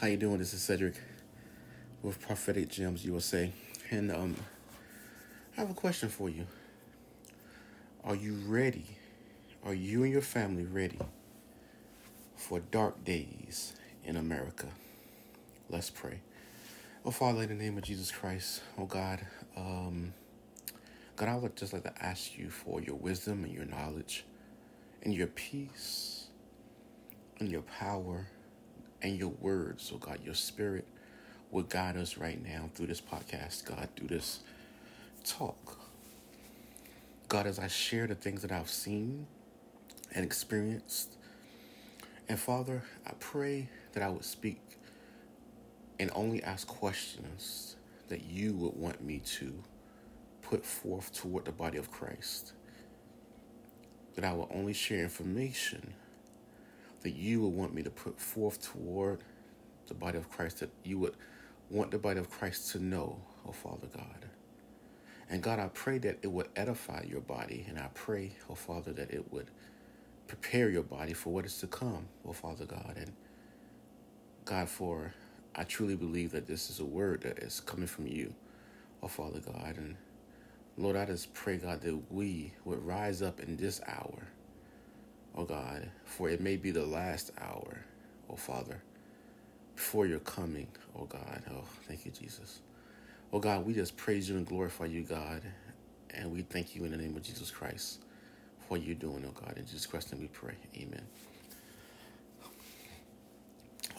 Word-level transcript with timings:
How 0.00 0.06
you 0.06 0.16
doing? 0.16 0.38
This 0.38 0.54
is 0.54 0.62
Cedric 0.62 0.94
with 2.04 2.20
Prophetic 2.20 2.68
Gems 2.68 3.04
USA, 3.04 3.50
and 3.90 4.12
um, 4.12 4.36
I 5.56 5.60
have 5.60 5.70
a 5.70 5.74
question 5.74 6.08
for 6.08 6.28
you. 6.28 6.46
Are 8.04 8.14
you 8.14 8.34
ready? 8.46 8.86
Are 9.64 9.74
you 9.74 10.04
and 10.04 10.12
your 10.12 10.22
family 10.22 10.66
ready 10.66 11.00
for 12.36 12.60
dark 12.60 13.04
days 13.04 13.72
in 14.04 14.16
America? 14.16 14.68
Let's 15.68 15.90
pray. 15.90 16.20
Oh 17.04 17.10
Father, 17.10 17.42
in 17.42 17.48
the 17.48 17.56
name 17.56 17.76
of 17.76 17.82
Jesus 17.82 18.12
Christ, 18.12 18.62
oh 18.78 18.84
God, 18.84 19.26
um, 19.56 20.14
God, 21.16 21.28
I 21.28 21.34
would 21.34 21.56
just 21.56 21.72
like 21.72 21.82
to 21.82 22.04
ask 22.04 22.38
you 22.38 22.50
for 22.50 22.80
your 22.80 22.94
wisdom 22.94 23.42
and 23.42 23.52
your 23.52 23.64
knowledge, 23.64 24.24
and 25.02 25.12
your 25.12 25.26
peace, 25.26 26.28
and 27.40 27.50
your 27.50 27.62
power 27.62 28.28
and 29.02 29.18
your 29.18 29.32
words, 29.40 29.84
So, 29.84 29.96
God, 29.96 30.20
your 30.24 30.34
spirit 30.34 30.86
will 31.50 31.62
guide 31.62 31.96
us 31.96 32.16
right 32.16 32.42
now 32.44 32.70
through 32.74 32.88
this 32.88 33.00
podcast, 33.00 33.64
God, 33.64 33.88
through 33.96 34.08
this 34.08 34.40
talk. 35.24 35.78
God, 37.28 37.46
as 37.46 37.58
I 37.58 37.68
share 37.68 38.06
the 38.06 38.14
things 38.14 38.42
that 38.42 38.52
I've 38.52 38.70
seen 38.70 39.26
and 40.14 40.24
experienced, 40.24 41.16
and 42.28 42.38
Father, 42.38 42.82
I 43.06 43.12
pray 43.20 43.68
that 43.92 44.02
I 44.02 44.08
would 44.08 44.24
speak 44.24 44.60
and 45.98 46.10
only 46.14 46.42
ask 46.42 46.66
questions 46.66 47.76
that 48.08 48.24
you 48.24 48.52
would 48.54 48.76
want 48.76 49.02
me 49.02 49.20
to 49.24 49.52
put 50.42 50.64
forth 50.64 51.12
toward 51.12 51.44
the 51.44 51.52
body 51.52 51.78
of 51.78 51.90
Christ. 51.90 52.52
That 54.14 54.24
I 54.24 54.32
will 54.32 54.48
only 54.52 54.72
share 54.72 55.02
information 55.02 55.94
that 57.02 57.14
you 57.14 57.42
would 57.42 57.52
want 57.52 57.74
me 57.74 57.82
to 57.82 57.90
put 57.90 58.20
forth 58.20 58.60
toward 58.60 59.20
the 59.86 59.94
body 59.94 60.18
of 60.18 60.30
Christ, 60.30 60.60
that 60.60 60.70
you 60.84 60.98
would 60.98 61.14
want 61.70 61.90
the 61.90 61.98
body 61.98 62.18
of 62.18 62.30
Christ 62.30 62.72
to 62.72 62.82
know, 62.82 63.20
oh 63.46 63.52
Father 63.52 63.88
God. 63.94 64.26
And 65.30 65.42
God, 65.42 65.58
I 65.58 65.68
pray 65.68 65.98
that 65.98 66.18
it 66.22 66.28
would 66.28 66.48
edify 66.56 67.04
your 67.08 67.20
body, 67.20 67.66
and 67.68 67.78
I 67.78 67.88
pray, 67.94 68.32
oh 68.48 68.54
Father, 68.54 68.92
that 68.92 69.10
it 69.10 69.30
would 69.32 69.50
prepare 70.26 70.70
your 70.70 70.82
body 70.82 71.12
for 71.12 71.30
what 71.30 71.44
is 71.44 71.58
to 71.58 71.66
come, 71.66 72.08
oh 72.26 72.32
Father 72.32 72.64
God. 72.64 72.94
And 72.96 73.12
God, 74.44 74.68
for 74.68 75.12
I 75.54 75.64
truly 75.64 75.96
believe 75.96 76.32
that 76.32 76.46
this 76.46 76.70
is 76.70 76.80
a 76.80 76.84
word 76.84 77.22
that 77.22 77.38
is 77.40 77.60
coming 77.60 77.86
from 77.86 78.06
you, 78.06 78.34
oh 79.02 79.08
Father 79.08 79.40
God. 79.40 79.74
And 79.76 79.96
Lord, 80.76 80.96
I 80.96 81.04
just 81.04 81.34
pray, 81.34 81.58
God, 81.58 81.80
that 81.82 82.12
we 82.12 82.52
would 82.64 82.84
rise 82.84 83.20
up 83.20 83.40
in 83.40 83.56
this 83.56 83.80
hour 83.86 84.28
O 85.38 85.44
God, 85.44 85.88
for 86.04 86.28
it 86.28 86.40
may 86.40 86.56
be 86.56 86.72
the 86.72 86.84
last 86.84 87.30
hour, 87.40 87.84
O 88.28 88.34
Father, 88.34 88.82
before 89.76 90.04
your 90.04 90.18
coming, 90.18 90.66
O 90.98 91.04
God. 91.04 91.42
Oh, 91.52 91.64
thank 91.86 92.04
you, 92.04 92.10
Jesus. 92.10 92.58
Oh 93.32 93.38
God, 93.38 93.64
we 93.64 93.72
just 93.72 93.96
praise 93.96 94.28
you 94.28 94.36
and 94.36 94.44
glorify 94.46 94.86
you, 94.86 95.02
God, 95.02 95.42
and 96.12 96.32
we 96.32 96.42
thank 96.42 96.74
you 96.74 96.84
in 96.84 96.90
the 96.90 96.96
name 96.96 97.14
of 97.14 97.22
Jesus 97.22 97.50
Christ 97.50 98.00
for 98.60 98.74
what 98.74 98.82
you're 98.82 98.96
doing, 98.96 99.24
oh 99.26 99.40
God. 99.40 99.56
In 99.56 99.64
Jesus 99.64 99.86
Christ, 99.86 100.12
and 100.12 100.20
we 100.20 100.26
pray. 100.28 100.54
Amen. 100.76 101.02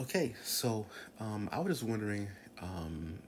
Okay, 0.02 0.34
so 0.44 0.86
um, 1.20 1.48
I 1.52 1.60
was 1.60 1.80
just 1.80 1.90
wondering 1.90 2.28
um, 2.62 3.20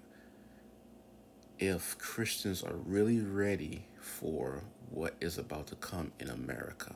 if 1.59 1.97
Christians 1.97 2.63
are 2.63 2.75
really 2.85 3.19
ready 3.19 3.85
for 4.01 4.63
what 4.89 5.15
is 5.21 5.37
about 5.37 5.67
to 5.67 5.75
come 5.75 6.11
in 6.19 6.29
America. 6.29 6.95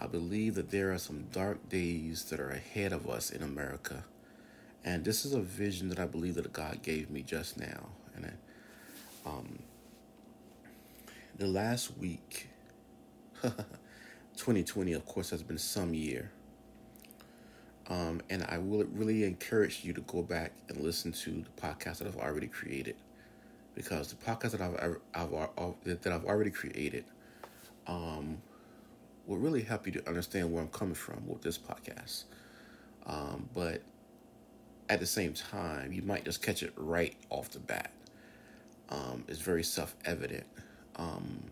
I 0.00 0.06
believe 0.06 0.54
that 0.56 0.70
there 0.70 0.92
are 0.92 0.98
some 0.98 1.26
dark 1.32 1.68
days 1.68 2.24
that 2.24 2.40
are 2.40 2.50
ahead 2.50 2.92
of 2.92 3.08
us 3.08 3.30
in 3.30 3.42
America. 3.42 4.04
And 4.84 5.04
this 5.04 5.24
is 5.24 5.32
a 5.32 5.40
vision 5.40 5.88
that 5.90 5.98
I 5.98 6.06
believe 6.06 6.34
that 6.34 6.52
God 6.52 6.82
gave 6.82 7.10
me 7.10 7.22
just 7.22 7.58
now. 7.58 7.88
And 8.16 8.26
I, 8.26 9.28
um, 9.28 9.58
the 11.38 11.46
last 11.46 11.96
week, 11.98 12.48
2020, 13.42 14.92
of 14.92 15.06
course, 15.06 15.30
has 15.30 15.42
been 15.42 15.58
some 15.58 15.94
year. 15.94 16.32
Um, 17.88 18.22
and 18.30 18.44
I 18.48 18.58
will 18.58 18.84
really 18.92 19.24
encourage 19.24 19.84
you 19.84 19.92
to 19.92 20.00
go 20.02 20.22
back 20.22 20.52
and 20.68 20.78
listen 20.78 21.12
to 21.12 21.30
the 21.30 21.62
podcast 21.62 21.98
that 21.98 22.06
I've 22.06 22.16
already 22.16 22.46
created, 22.46 22.96
because 23.74 24.12
the 24.12 24.16
podcast 24.16 24.52
that 24.52 24.60
I've, 24.60 24.98
I've, 25.14 25.34
I've 25.58 26.02
that 26.02 26.12
I've 26.12 26.24
already 26.24 26.50
created 26.50 27.04
um, 27.86 28.38
will 29.26 29.38
really 29.38 29.62
help 29.62 29.86
you 29.86 29.92
to 29.92 30.08
understand 30.08 30.52
where 30.52 30.62
I'm 30.62 30.68
coming 30.68 30.94
from 30.94 31.26
with 31.26 31.42
this 31.42 31.58
podcast. 31.58 32.24
Um, 33.06 33.48
but 33.54 33.82
at 34.88 35.00
the 35.00 35.06
same 35.06 35.32
time, 35.32 35.92
you 35.92 36.02
might 36.02 36.24
just 36.24 36.42
catch 36.42 36.62
it 36.62 36.72
right 36.76 37.14
off 37.30 37.50
the 37.50 37.58
bat. 37.58 37.92
Um, 38.88 39.24
it's 39.28 39.40
very 39.40 39.62
self 39.62 39.94
evident. 40.04 40.44
Um, 40.96 41.44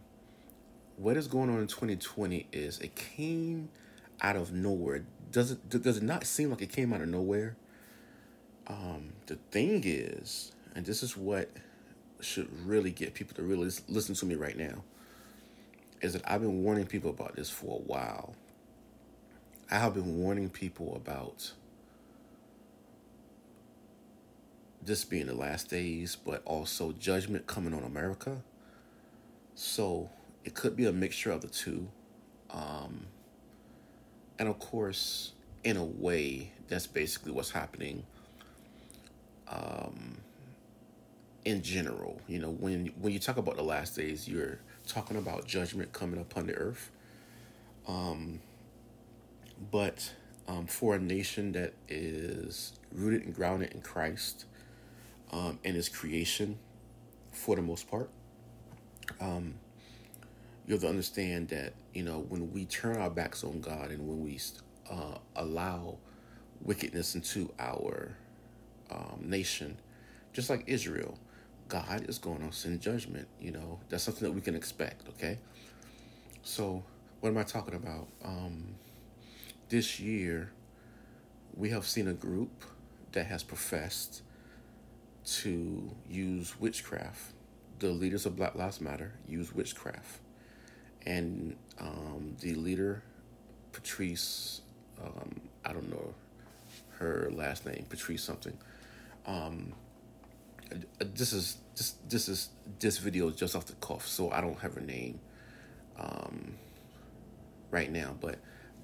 what 0.97 1.17
is 1.17 1.27
going 1.27 1.49
on 1.49 1.61
in 1.61 1.67
2020 1.67 2.47
is 2.53 2.79
it 2.81 2.95
came 2.95 3.71
out 4.21 4.37
of 4.37 4.53
nowhere. 4.53 5.05
Does 5.33 5.53
it 5.53 5.69
does 5.71 5.97
it 5.97 6.03
not 6.03 6.27
seem 6.27 6.51
like 6.51 6.61
it 6.61 6.71
came 6.71 6.93
out 6.93 7.01
of 7.01 7.09
nowhere? 7.09 7.57
Um, 8.67 9.15
the 9.27 9.37
thing 9.51 9.83
is, 9.85 10.53
and 10.75 10.85
this 10.85 11.03
is 11.03 11.17
what 11.17 11.51
should 12.21 12.49
really 12.67 12.91
get 12.91 13.15
people 13.15 13.35
to 13.35 13.43
really 13.43 13.71
listen 13.89 14.15
to 14.15 14.27
me 14.27 14.35
right 14.35 14.57
now 14.57 14.83
is 16.01 16.15
that 16.15 16.23
I've 16.25 16.41
been 16.41 16.63
warning 16.63 16.87
people 16.87 17.11
about 17.11 17.37
this 17.37 17.51
for 17.51 17.77
a 17.77 17.83
while. 17.83 18.35
I 19.71 19.79
have 19.79 19.95
been 19.95 20.19
warning 20.19 20.49
people 20.49 20.97
about 20.97 21.53
this 24.83 25.05
being 25.05 25.27
the 25.27 25.35
last 25.35 25.69
days, 25.69 26.17
but 26.17 26.43
also 26.45 26.93
judgment 26.93 27.47
coming 27.47 27.75
on 27.75 27.85
America. 27.85 28.43
So 29.55 30.11
it 30.45 30.55
could 30.55 30.77
be 30.77 30.87
a 30.87 30.93
mixture 30.93 31.31
of 31.31 31.43
the 31.43 31.49
two. 31.49 31.89
Um, 32.51 33.07
and 34.39 34.49
of 34.49 34.59
course, 34.59 35.33
in 35.65 35.77
a 35.77 35.85
way, 35.85 36.53
that's 36.69 36.87
basically 36.87 37.33
what's 37.33 37.51
happening 37.51 38.05
um, 39.49 40.19
in 41.45 41.63
general. 41.63 42.21
You 42.27 42.39
know, 42.39 42.51
when 42.51 42.87
when 43.01 43.13
you 43.13 43.19
talk 43.19 43.37
about 43.37 43.57
the 43.57 43.63
last 43.63 43.97
days, 43.97 44.27
you're 44.27 44.59
talking 44.91 45.17
about 45.17 45.47
judgment 45.47 45.93
coming 45.93 46.21
upon 46.21 46.47
the 46.47 46.55
earth. 46.55 46.91
Um, 47.87 48.41
but 49.71 50.13
um, 50.49 50.67
for 50.67 50.95
a 50.97 50.99
nation 50.99 51.53
that 51.53 51.75
is 51.89 52.73
rooted 52.93 53.25
and 53.25 53.35
grounded 53.35 53.73
in 53.73 53.81
Christ 53.83 54.47
um, 55.33 55.59
and 55.65 55.77
His 55.77 55.89
creation, 55.89 56.59
for 57.33 57.57
the 57.57 57.63
most 57.63 57.89
part, 57.89 58.11
um, 59.21 59.55
you 60.67 60.75
have 60.75 60.83
to 60.83 60.89
understand 60.89 61.49
that 61.49 61.75
you 61.95 62.03
know 62.03 62.25
when 62.29 62.53
we 62.53 62.65
turn 62.65 62.97
our 62.97 63.11
backs 63.11 63.45
on 63.45 63.61
God 63.61 63.91
and 63.91 64.07
when 64.09 64.23
we 64.23 64.41
uh, 64.91 65.19
allow 65.37 65.99
wickedness 66.63 67.15
into 67.15 67.53
our 67.59 68.17
um, 68.91 69.21
nation, 69.23 69.79
just 70.33 70.51
like 70.51 70.65
Israel, 70.67 71.19
God 71.71 72.05
is 72.09 72.19
going 72.19 72.47
to 72.47 72.55
send 72.55 72.81
judgment. 72.81 73.29
You 73.41 73.53
know, 73.53 73.81
that's 73.89 74.03
something 74.03 74.29
that 74.29 74.35
we 74.35 74.43
can 74.43 74.55
expect, 74.55 75.09
okay? 75.11 75.39
So, 76.43 76.83
what 77.21 77.31
am 77.31 77.39
I 77.39 77.45
talking 77.45 77.75
about? 77.75 78.09
Um, 78.25 78.75
this 79.69 80.01
year, 80.01 80.51
we 81.57 81.71
have 81.71 81.87
seen 81.87 82.09
a 82.09 82.13
group 82.13 82.65
that 83.13 83.27
has 83.27 83.43
professed 83.43 84.23
to 85.25 85.91
use 86.09 86.59
witchcraft. 86.61 87.33
The 87.79 87.89
leaders 87.89 88.27
of 88.27 88.37
Black 88.37 88.57
Lives 88.57 88.81
Matter 88.81 89.13
use 89.29 89.55
witchcraft. 89.55 90.21
And 91.07 91.57
um, 91.79 92.37
the 92.41 92.55
leader, 92.55 93.03
Patrisse, 93.73 94.61
um, 95.03 95.41
I 95.65 95.73
don't 95.73 95.89
know 95.89 96.15
her 96.99 97.31
last 97.33 97.65
name, 97.65 97.87
Patrisse 97.89 98.21
something. 98.21 98.57
Um, 99.25 99.73
this 100.99 101.33
is 101.33 101.57
this 101.77 101.95
this 102.09 102.29
is 102.29 102.51
this 102.79 102.99
video 102.99 103.29
is 103.29 103.37
just 103.37 103.57
off 103.57 103.67
the 103.67 103.75
cuff, 103.75 104.07
so 104.07 104.31
I 104.31 104.41
don't 104.41 104.59
have 104.61 104.75
her 104.75 104.81
name 104.81 105.21
um, 105.99 106.55
right 107.71 107.91
now. 107.91 108.17
But 108.21 108.37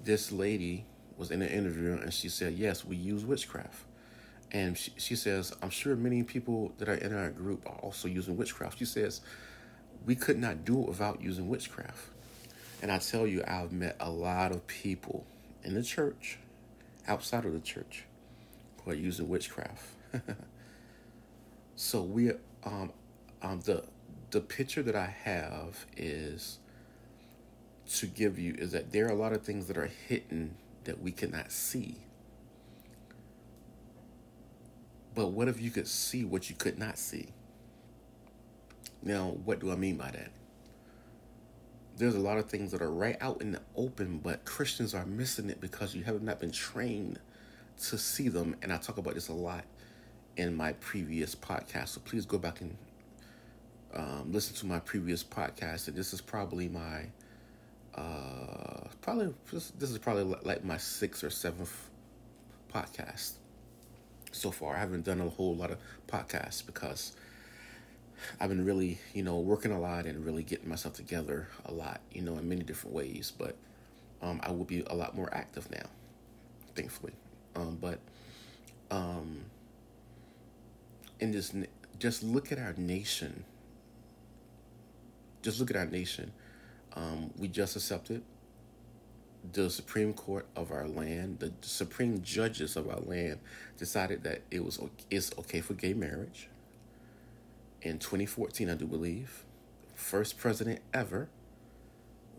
this 0.03 0.31
lady 0.31 0.85
was 1.17 1.31
in 1.31 1.41
an 1.41 1.49
interview 1.49 1.93
and 1.93 2.13
she 2.13 2.29
said, 2.29 2.53
"Yes, 2.53 2.85
we 2.85 2.95
use 2.95 3.25
witchcraft." 3.25 3.83
And 4.51 4.77
she, 4.77 4.91
she 4.97 5.15
says, 5.15 5.53
"I'm 5.61 5.69
sure 5.69 5.95
many 5.95 6.23
people 6.23 6.73
that 6.77 6.89
are 6.89 6.95
in 6.95 7.13
our 7.13 7.29
group 7.29 7.67
are 7.67 7.77
also 7.77 8.07
using 8.07 8.37
witchcraft." 8.37 8.79
She 8.79 8.85
says, 8.85 9.21
"We 10.05 10.15
could 10.15 10.39
not 10.39 10.65
do 10.65 10.81
it 10.81 10.87
without 10.87 11.21
using 11.21 11.49
witchcraft." 11.49 12.09
And 12.81 12.91
I 12.91 12.99
tell 12.99 13.25
you, 13.25 13.43
I've 13.47 13.71
met 13.71 13.95
a 13.99 14.09
lot 14.09 14.51
of 14.51 14.65
people 14.67 15.25
in 15.63 15.73
the 15.73 15.83
church, 15.83 16.37
outside 17.07 17.43
of 17.45 17.53
the 17.53 17.59
church, 17.59 18.05
who 18.83 18.91
are 18.91 18.95
using 18.95 19.27
witchcraft. 19.27 19.83
So 21.77 22.01
we 22.01 22.31
um, 22.63 22.91
um 23.43 23.61
the 23.61 23.83
the 24.31 24.41
picture 24.41 24.81
that 24.81 24.95
I 24.95 25.13
have 25.23 25.85
is 25.95 26.57
to 27.97 28.07
give 28.07 28.39
you 28.39 28.55
is 28.57 28.71
that 28.71 28.91
there 28.91 29.05
are 29.05 29.11
a 29.11 29.15
lot 29.15 29.31
of 29.31 29.43
things 29.43 29.67
that 29.67 29.77
are 29.77 29.91
hidden 30.07 30.55
that 30.85 30.99
we 30.99 31.11
cannot 31.11 31.51
see. 31.51 31.99
But 35.13 35.27
what 35.27 35.47
if 35.47 35.61
you 35.61 35.69
could 35.69 35.87
see 35.87 36.25
what 36.25 36.49
you 36.49 36.55
could 36.55 36.79
not 36.79 36.97
see? 36.97 37.27
Now, 39.03 39.37
what 39.45 39.59
do 39.59 39.71
I 39.71 39.75
mean 39.75 39.97
by 39.97 40.09
that? 40.09 40.31
There's 41.95 42.15
a 42.15 42.19
lot 42.19 42.39
of 42.39 42.49
things 42.49 42.71
that 42.71 42.81
are 42.81 42.91
right 42.91 43.17
out 43.21 43.39
in 43.39 43.51
the 43.51 43.61
open, 43.75 44.17
but 44.17 44.45
Christians 44.45 44.95
are 44.95 45.05
missing 45.05 45.49
it 45.51 45.61
because 45.61 45.93
you 45.95 46.03
have 46.05 46.23
not 46.23 46.39
been 46.39 46.51
trained 46.51 47.19
to 47.83 47.99
see 47.99 48.29
them. 48.29 48.55
And 48.63 48.73
I 48.73 48.77
talk 48.77 48.97
about 48.97 49.13
this 49.13 49.27
a 49.27 49.33
lot 49.33 49.63
in 50.37 50.55
my 50.55 50.71
previous 50.73 51.35
podcast. 51.35 51.89
So 51.89 52.01
please 52.05 52.25
go 52.25 52.37
back 52.37 52.61
and 52.61 52.77
um, 53.93 54.31
listen 54.31 54.55
to 54.57 54.65
my 54.65 54.79
previous 54.79 55.23
podcast. 55.23 55.87
And 55.87 55.97
this 55.97 56.13
is 56.13 56.21
probably 56.21 56.69
my, 56.69 57.07
uh, 57.95 58.87
probably, 59.01 59.33
this 59.51 59.73
is 59.81 59.97
probably 59.97 60.23
like 60.43 60.63
my 60.63 60.77
sixth 60.77 61.23
or 61.23 61.31
seventh 61.31 61.89
podcast 62.73 63.33
so 64.31 64.51
far. 64.51 64.75
I 64.75 64.79
haven't 64.79 65.05
done 65.05 65.19
a 65.19 65.29
whole 65.29 65.55
lot 65.55 65.71
of 65.71 65.79
podcasts 66.07 66.63
because 66.65 67.15
I've 68.39 68.49
been 68.49 68.63
really, 68.63 68.99
you 69.13 69.23
know, 69.23 69.39
working 69.39 69.71
a 69.71 69.79
lot 69.79 70.05
and 70.05 70.23
really 70.23 70.43
getting 70.43 70.69
myself 70.69 70.93
together 70.93 71.47
a 71.65 71.73
lot, 71.73 72.01
you 72.11 72.21
know, 72.21 72.37
in 72.37 72.47
many 72.47 72.61
different 72.61 72.95
ways. 72.95 73.33
But 73.35 73.55
um, 74.21 74.39
I 74.43 74.51
will 74.51 74.65
be 74.65 74.83
a 74.87 74.93
lot 74.95 75.15
more 75.15 75.33
active 75.33 75.69
now, 75.71 75.87
thankfully. 76.75 77.13
Um, 77.55 77.77
but 77.81 77.99
um, 78.91 79.41
in 81.19 81.31
this, 81.31 81.53
just 81.99 82.23
look 82.23 82.51
at 82.51 82.59
our 82.59 82.73
nation. 82.77 83.43
Just 85.41 85.59
look 85.59 85.69
at 85.69 85.77
our 85.77 85.85
nation. 85.85 86.31
Um, 86.93 87.31
we 87.37 87.47
just 87.47 87.75
accepted 87.75 88.23
the 89.53 89.69
Supreme 89.69 90.13
Court 90.13 90.45
of 90.55 90.71
our 90.71 90.87
land, 90.87 91.39
the 91.39 91.53
supreme 91.61 92.21
judges 92.21 92.75
of 92.75 92.89
our 92.89 92.99
land, 92.99 93.39
decided 93.77 94.23
that 94.23 94.41
it 94.51 94.63
was 94.63 94.79
it's 95.09 95.31
okay 95.37 95.61
for 95.61 95.73
gay 95.73 95.93
marriage. 95.93 96.49
In 97.81 97.99
2014, 97.99 98.69
I 98.69 98.75
do 98.75 98.85
believe, 98.85 99.45
first 99.95 100.37
president 100.37 100.79
ever 100.93 101.29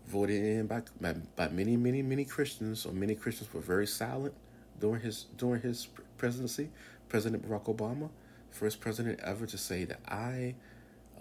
voted 0.07 0.43
in 0.43 0.67
by, 0.67 0.83
by, 0.99 1.13
by 1.35 1.47
many, 1.49 1.77
many, 1.77 2.01
many 2.01 2.25
Christians, 2.25 2.85
or 2.85 2.91
many 2.91 3.15
Christians 3.15 3.53
were 3.53 3.61
very 3.61 3.87
silent 3.87 4.33
during 4.79 5.01
his 5.01 5.25
during 5.37 5.61
his 5.61 5.87
presidency. 6.17 6.69
President 7.07 7.47
Barack 7.47 7.75
Obama, 7.75 8.09
first 8.51 8.79
president 8.79 9.19
ever 9.23 9.45
to 9.45 9.57
say 9.57 9.85
that 9.85 9.99
I 10.07 10.55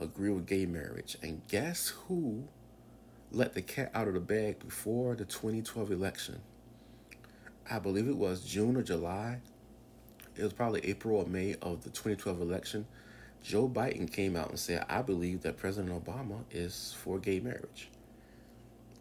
agree 0.01 0.31
with 0.31 0.47
gay 0.47 0.67
marriage, 0.67 1.17
and 1.23 1.47
guess 1.49 1.89
who 2.07 2.45
let 3.31 3.55
the 3.55 3.63
cat 3.63 3.91
out 3.95 4.09
of 4.09 4.15
the 4.15 4.21
bag 4.21 4.59
before 4.61 5.15
the 5.15 5.25
2012 5.25 5.91
election. 5.91 6.41
I 7.71 7.79
believe 7.79 8.09
it 8.09 8.17
was 8.17 8.41
June 8.41 8.77
or 8.77 8.83
July. 8.83 9.41
It 10.37 10.43
was 10.43 10.53
probably 10.53 10.85
April 10.87 11.19
or 11.19 11.27
May 11.27 11.57
of 11.61 11.83
the 11.85 11.91
2012 11.91 12.41
election. 12.41 12.87
Joe 13.43 13.69
Biden 13.69 14.11
came 14.11 14.37
out 14.37 14.51
and 14.51 14.59
said, 14.59 14.85
I 14.89 15.03
believe 15.03 15.43
that 15.43 15.57
President 15.59 15.93
Obama 15.93 16.45
is 16.51 16.95
for 16.99 17.19
gay 17.19 17.41
marriage. 17.41 17.91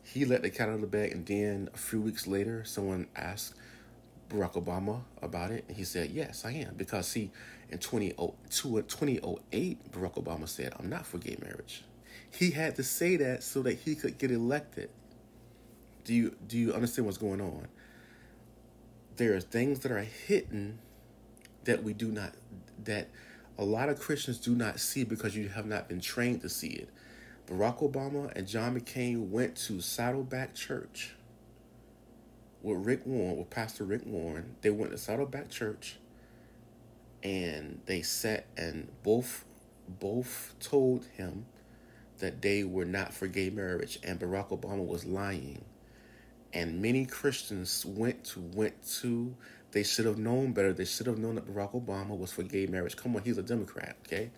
He 0.04 0.26
let 0.26 0.42
the 0.42 0.50
cat 0.50 0.70
out 0.70 0.76
of 0.76 0.82
the 0.82 0.88
bag, 0.88 1.12
and 1.12 1.26
then 1.26 1.70
a 1.74 1.78
few 1.78 2.02
weeks 2.02 2.28
later, 2.28 2.64
someone 2.66 3.08
asked 3.16 3.56
Barack 4.30 4.54
Obama 4.54 5.02
about 5.22 5.52
it, 5.52 5.66
and 5.68 5.78
he 5.78 5.84
said, 5.84 6.12
Yes, 6.12 6.46
I 6.46 6.52
am. 6.52 6.76
Because, 6.76 7.08
see, 7.08 7.32
in 7.70 7.80
2008, 7.80 9.92
Barack 9.92 10.24
Obama 10.24 10.48
said, 10.48 10.74
I'm 10.80 10.90
not 10.90 11.06
for 11.06 11.18
gay 11.18 11.38
marriage. 11.42 11.84
He 12.30 12.52
had 12.52 12.76
to 12.76 12.84
say 12.84 13.16
that 13.18 13.44
so 13.44 13.62
that 13.64 13.80
he 13.80 13.96
could 13.96 14.18
get 14.18 14.32
elected. 14.32 14.90
Do 16.04 16.14
you 16.14 16.36
do 16.48 16.58
you 16.58 16.74
understand 16.74 17.06
what's 17.06 17.18
going 17.18 17.42
on? 17.42 17.68
There 19.18 19.36
are 19.36 19.42
things 19.42 19.80
that 19.80 19.92
are 19.92 20.04
hidden 20.04 20.80
that 21.64 21.84
we 21.84 21.94
do 21.94 22.10
not 22.10 22.34
that 22.84 23.10
a 23.58 23.66
lot 23.66 23.90
of 23.90 24.00
Christians 24.00 24.38
do 24.38 24.56
not 24.56 24.80
see 24.80 25.04
because 25.04 25.36
you 25.36 25.50
have 25.50 25.66
not 25.66 25.90
been 25.90 26.00
trained 26.00 26.42
to 26.42 26.50
see 26.50 26.70
it. 26.70 26.90
Barack 27.48 27.80
Obama 27.80 28.32
and 28.36 28.48
John 28.48 28.80
McCain 28.80 29.30
went 29.30 29.56
to 29.68 29.82
Saddleback 29.82 30.54
Church 30.54 31.16
with 32.62 32.86
Rick 32.86 33.06
Warren, 33.06 33.38
with 33.38 33.50
Pastor 33.50 33.84
Rick 33.84 34.04
Warren. 34.06 34.56
They 34.62 34.70
went 34.70 34.92
to 34.92 34.98
Saddleback 34.98 35.50
Church 35.50 35.98
and 37.24 37.80
they 37.86 38.02
sat 38.02 38.46
and 38.58 38.88
both 39.04 39.46
both 40.00 40.54
told 40.60 41.06
him 41.06 41.46
that 42.20 42.42
they 42.42 42.64
were 42.64 42.86
not 42.86 43.14
for 43.14 43.28
gay 43.28 43.50
marriage 43.50 44.00
and 44.04 44.20
Barack 44.20 44.50
Obama 44.50 44.86
was 44.86 45.06
lying. 45.06 45.64
And 46.54 46.82
many 46.82 47.06
Christians 47.06 47.86
went 47.86 48.24
to 48.26 48.40
went 48.40 48.76
to 49.02 49.36
they 49.72 49.84
should 49.84 50.06
have 50.06 50.18
known 50.18 50.54
better. 50.54 50.74
They 50.74 50.86
should 50.86 51.08
have 51.08 51.18
known 51.18 51.36
that 51.36 51.48
Barack 51.48 51.74
Obama 51.74 52.18
was 52.18 52.32
for 52.32 52.44
gay 52.44 52.66
marriage. 52.66 52.96
Come 52.96 53.16
on, 53.16 53.24
he's 53.24 53.38
a 53.38 53.44
Democrat, 53.44 53.98
okay? 54.06 54.32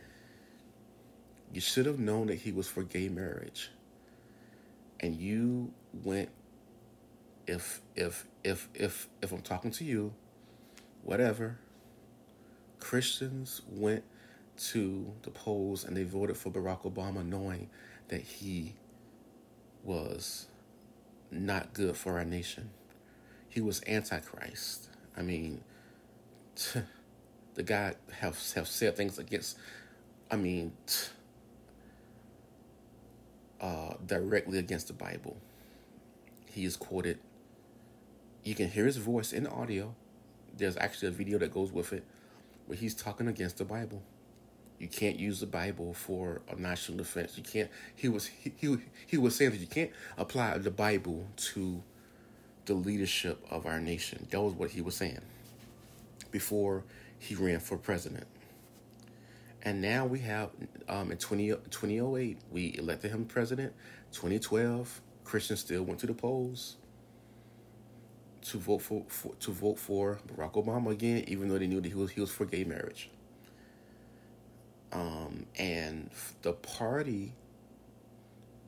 You 1.54 1.62
should 1.62 1.86
have 1.86 2.00
known 2.00 2.28
that 2.28 2.36
he 2.36 2.52
was 2.52 2.68
for 2.68 2.84
gay 2.84 3.10
marriage. 3.10 3.72
And 5.00 5.16
you 5.16 5.72
went 6.04 6.30
if 7.50 7.82
if 7.96 8.28
if 8.44 8.70
if 8.74 9.08
if 9.22 9.32
I'm 9.32 9.42
talking 9.42 9.72
to 9.72 9.84
you, 9.84 10.14
whatever, 11.04 11.58
Christians 12.80 13.62
went 13.68 14.04
to 14.58 15.12
the 15.24 15.32
polls 15.32 15.84
and 15.84 15.98
they 15.98 16.04
voted 16.04 16.38
for 16.38 16.52
Barack 16.52 16.82
Obama 16.82 17.26
knowing 17.26 17.70
that 18.10 18.22
he 18.22 18.76
was 19.84 20.48
not 21.32 21.74
good 21.74 21.98
for 21.98 22.20
our 22.20 22.26
nation. 22.26 22.70
He 23.50 23.62
was 23.62 23.82
antichrist. 23.88 24.90
I 25.18 25.24
mean, 25.24 25.64
the 27.56 27.64
guy 27.64 27.96
have 28.20 28.38
have 28.54 28.68
said 28.68 28.96
things 28.96 29.18
against 29.18 29.58
I 30.30 30.36
mean 30.36 30.74
uh, 33.60 33.96
directly 34.06 34.60
against 34.60 34.88
the 34.88 34.94
Bible. 34.94 35.38
He 36.52 36.66
is 36.66 36.76
quoted 36.76 37.20
you 38.50 38.56
can 38.56 38.68
hear 38.68 38.86
his 38.86 38.98
voice 38.98 39.32
in 39.32 39.44
the 39.44 39.52
audio. 39.52 39.94
There's 40.58 40.76
actually 40.76 41.10
a 41.10 41.12
video 41.12 41.38
that 41.38 41.54
goes 41.54 41.72
with 41.72 41.94
it 41.94 42.04
where 42.66 42.76
he's 42.76 42.96
talking 42.96 43.28
against 43.28 43.58
the 43.58 43.64
Bible. 43.64 44.02
You 44.80 44.88
can't 44.88 45.20
use 45.20 45.40
the 45.40 45.46
Bible 45.46 45.94
for 45.94 46.42
a 46.50 46.56
national 46.56 46.98
defense. 46.98 47.38
You 47.38 47.44
can't. 47.44 47.70
He 47.96 48.10
was 48.10 48.26
he, 48.26 48.52
he 48.58 48.78
he 49.06 49.18
was 49.20 49.36
saying 49.36 49.52
that 49.52 49.60
you 49.60 49.68
can't 49.68 49.92
apply 50.18 50.58
the 50.58 50.72
Bible 50.72 51.28
to 51.54 51.84
the 52.66 52.74
leadership 52.74 53.46
of 53.52 53.68
our 53.68 53.80
nation. 53.80 54.26
That 54.32 54.42
was 54.42 54.54
what 54.54 54.72
he 54.72 54.82
was 54.82 54.96
saying 54.96 55.22
before 56.32 56.84
he 57.20 57.36
ran 57.36 57.60
for 57.60 57.78
president. 57.78 58.26
And 59.62 59.80
now 59.80 60.08
we 60.08 60.20
have 60.20 60.50
um, 60.88 61.12
in 61.12 61.18
20, 61.18 61.50
2008, 61.50 62.40
we 62.50 62.76
elected 62.80 63.12
him 63.12 63.26
president. 63.26 63.74
2012, 64.14 65.02
Christians 65.24 65.60
still 65.60 65.84
went 65.84 66.00
to 66.00 66.08
the 66.08 66.14
polls 66.16 66.78
to 68.42 68.58
vote 68.58 68.80
for, 68.80 69.04
for 69.08 69.34
to 69.36 69.52
vote 69.52 69.80
for 69.80 70.20
Barack 70.28 70.54
Obama 70.54 70.92
again, 70.92 71.24
even 71.28 71.50
though 71.50 71.58
they 71.58 71.68
knew 71.68 71.82
that 71.82 71.90
he 71.90 71.96
was 71.96 72.12
he 72.12 72.22
was 72.22 72.32
for 72.32 72.46
gay 72.46 72.64
marriage. 72.64 73.10
Um, 74.92 75.46
and 75.58 76.10
the 76.42 76.54
party, 76.54 77.34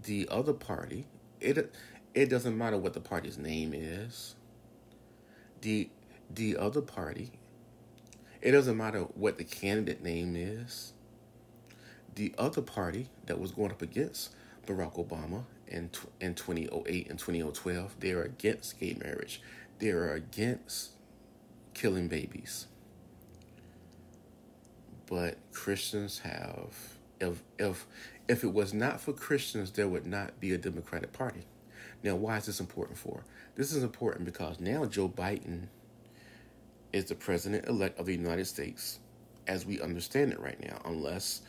the 0.03 0.27
other 0.29 0.53
party, 0.53 1.05
it 1.39 1.73
it 2.13 2.29
doesn't 2.29 2.57
matter 2.57 2.77
what 2.77 2.93
the 2.93 2.99
party's 2.99 3.37
name 3.37 3.73
is. 3.73 4.35
The 5.61 5.89
the 6.33 6.57
other 6.57 6.81
party, 6.81 7.31
it 8.41 8.51
doesn't 8.51 8.77
matter 8.77 9.01
what 9.01 9.37
the 9.37 9.43
candidate 9.43 10.03
name 10.03 10.35
is. 10.35 10.93
The 12.15 12.33
other 12.37 12.61
party 12.61 13.09
that 13.25 13.39
was 13.39 13.51
going 13.51 13.71
up 13.71 13.81
against 13.81 14.31
Barack 14.67 14.95
Obama 14.95 15.43
in 15.67 15.89
in 16.19 16.35
2008 16.35 17.09
and 17.09 17.17
2012, 17.17 17.95
they 17.99 18.11
are 18.11 18.23
against 18.23 18.79
gay 18.79 18.95
marriage. 19.03 19.41
They 19.81 19.89
are 19.89 20.13
against 20.13 20.91
killing 21.73 22.07
babies 22.07 22.67
but 25.11 25.37
Christians 25.51 26.19
have 26.19 26.73
if 27.19 27.43
if 27.59 27.85
if 28.29 28.45
it 28.45 28.53
was 28.53 28.73
not 28.73 29.01
for 29.01 29.11
Christians, 29.11 29.71
there 29.71 29.89
would 29.89 30.05
not 30.05 30.39
be 30.39 30.53
a 30.53 30.57
Democratic 30.57 31.11
Party. 31.11 31.41
Now, 32.01 32.15
why 32.15 32.37
is 32.37 32.45
this 32.45 32.61
important 32.61 32.97
for? 32.97 33.25
This 33.55 33.73
is 33.73 33.83
important 33.83 34.23
because 34.23 34.61
now 34.61 34.85
Joe 34.85 35.09
Biden 35.09 35.67
is 36.93 37.05
the 37.05 37.15
president 37.15 37.67
elect 37.67 37.99
of 37.99 38.05
the 38.05 38.13
United 38.15 38.47
States 38.47 38.99
as 39.47 39.65
we 39.65 39.81
understand 39.81 40.31
it 40.31 40.39
right 40.39 40.59
now, 40.63 40.79
unless 40.85 41.41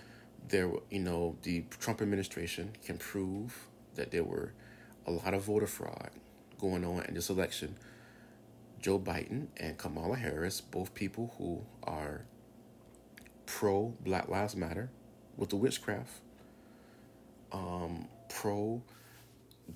there 0.49 0.69
you 0.91 0.99
know 0.99 1.37
the 1.43 1.65
Trump 1.79 2.03
administration 2.03 2.73
can 2.85 2.99
prove 2.99 3.69
that 3.95 4.11
there 4.11 4.25
were 4.25 4.53
a 5.07 5.13
lot 5.13 5.35
of 5.35 5.45
voter 5.45 5.69
fraud 5.69 6.11
going 6.59 6.85
on 6.85 7.05
in 7.05 7.15
this 7.15 7.31
election. 7.31 7.77
Joe 8.83 8.99
Biden 8.99 9.47
and 9.57 9.79
Kamala 9.79 10.17
Harris, 10.17 10.61
both 10.61 10.93
people 10.93 11.33
who 11.39 11.63
are 11.85 12.23
pro 13.47 13.95
Black 14.01 14.29
Lives 14.29 14.57
Matter 14.57 14.91
with 15.37 15.51
the 15.51 15.57
witchcraft, 15.57 16.11
um, 17.53 18.09
pro 18.29 18.83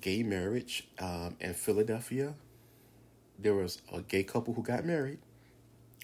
gay 0.01 0.23
marriage 0.23 0.89
um, 0.99 1.37
in 1.39 1.53
Philadelphia. 1.53 2.33
There 3.39 3.55
was 3.55 3.81
a 3.93 4.01
gay 4.01 4.23
couple 4.23 4.53
who 4.53 4.61
got 4.61 4.83
married 4.83 5.19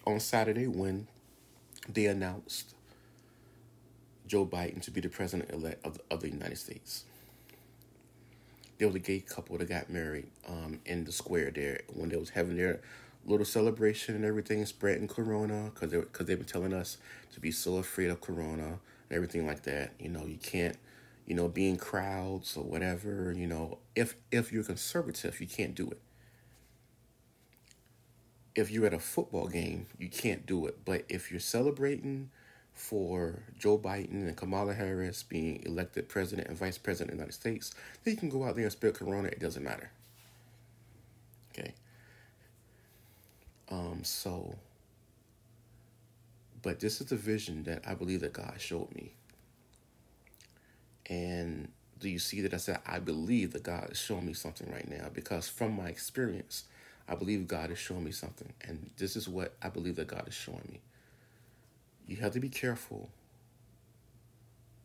on 0.07 0.22
Saturday 0.22 0.67
when 0.67 1.07
they 1.89 2.05
announced 2.05 2.74
Joe 4.27 4.45
Biden 4.45 4.81
to 4.81 4.91
be 4.91 5.01
the 5.01 5.10
president 5.10 5.51
elect 5.51 5.86
of, 5.86 6.00
of 6.10 6.22
the 6.22 6.29
United 6.29 6.57
States. 6.57 7.03
There 8.77 8.87
was 8.87 8.95
a 8.95 8.99
gay 8.99 9.19
couple 9.19 9.57
that 9.57 9.69
got 9.69 9.89
married 9.89 10.27
um, 10.47 10.79
in 10.85 11.03
the 11.05 11.11
square 11.11 11.51
there 11.51 11.81
when 11.93 12.09
they 12.09 12.17
was 12.17 12.29
having 12.31 12.57
their 12.57 12.81
little 13.25 13.45
celebration 13.45 14.15
and 14.15 14.25
everything, 14.25 14.65
spreading 14.65 15.07
corona 15.07 15.71
because 15.73 15.91
they 15.91 15.97
because 15.97 16.25
they've 16.25 16.37
been 16.37 16.47
telling 16.47 16.73
us 16.73 16.97
to 17.33 17.39
be 17.39 17.51
so 17.51 17.77
afraid 17.77 18.09
of 18.09 18.21
corona 18.21 18.79
and 19.09 19.11
everything 19.11 19.45
like 19.47 19.63
that. 19.63 19.91
You 19.99 20.09
know, 20.09 20.25
you 20.25 20.37
can't, 20.37 20.77
you 21.25 21.35
know, 21.35 21.47
be 21.47 21.69
in 21.69 21.77
crowds 21.77 22.57
or 22.57 22.63
whatever. 22.63 23.33
You 23.35 23.47
know, 23.47 23.77
if 23.95 24.15
if 24.31 24.51
you're 24.51 24.63
conservative, 24.63 25.39
you 25.39 25.47
can't 25.47 25.75
do 25.75 25.89
it. 25.89 26.01
If 28.55 28.69
you're 28.69 28.85
at 28.85 28.93
a 28.93 28.99
football 28.99 29.47
game, 29.47 29.87
you 29.97 30.09
can't 30.09 30.45
do 30.45 30.65
it. 30.67 30.79
But 30.85 31.05
if 31.09 31.31
you're 31.31 31.39
celebrating 31.39 32.29
for 32.73 33.43
Joe 33.57 33.77
Biden 33.77 34.27
and 34.27 34.35
Kamala 34.35 34.73
Harris 34.73 35.23
being 35.23 35.61
elected 35.65 36.09
president 36.09 36.47
and 36.47 36.57
vice 36.57 36.77
president 36.77 37.11
of 37.11 37.17
the 37.17 37.21
United 37.21 37.39
States, 37.39 37.75
then 38.03 38.13
you 38.15 38.19
can 38.19 38.29
go 38.29 38.43
out 38.43 38.55
there 38.55 38.63
and 38.63 38.71
spread 38.71 38.95
corona. 38.95 39.27
It 39.27 39.39
doesn't 39.39 39.63
matter. 39.63 39.91
Okay. 41.51 41.73
Um, 43.69 43.99
so, 44.03 44.55
but 46.61 46.79
this 46.79 46.99
is 46.99 47.07
the 47.07 47.15
vision 47.15 47.63
that 47.63 47.83
I 47.87 47.93
believe 47.93 48.21
that 48.21 48.33
God 48.33 48.55
showed 48.57 48.93
me. 48.95 49.13
And 51.09 51.69
do 51.99 52.09
you 52.09 52.19
see 52.19 52.41
that 52.41 52.53
I 52.53 52.57
said, 52.57 52.79
I 52.85 52.99
believe 52.99 53.53
that 53.53 53.63
God 53.63 53.91
is 53.91 53.99
showing 53.99 54.25
me 54.25 54.33
something 54.33 54.71
right 54.71 54.87
now? 54.89 55.09
Because 55.13 55.47
from 55.47 55.75
my 55.75 55.87
experience, 55.87 56.65
I 57.07 57.15
believe 57.15 57.47
God 57.47 57.71
is 57.71 57.77
showing 57.77 58.03
me 58.03 58.11
something. 58.11 58.51
And 58.67 58.89
this 58.97 59.15
is 59.15 59.29
what 59.29 59.53
I 59.61 59.69
believe 59.69 59.97
that 59.97 60.07
God 60.07 60.27
is 60.27 60.33
showing 60.33 60.67
me 60.71 60.79
you 62.07 62.17
have 62.17 62.33
to 62.33 62.39
be 62.39 62.50
careful 62.50 63.10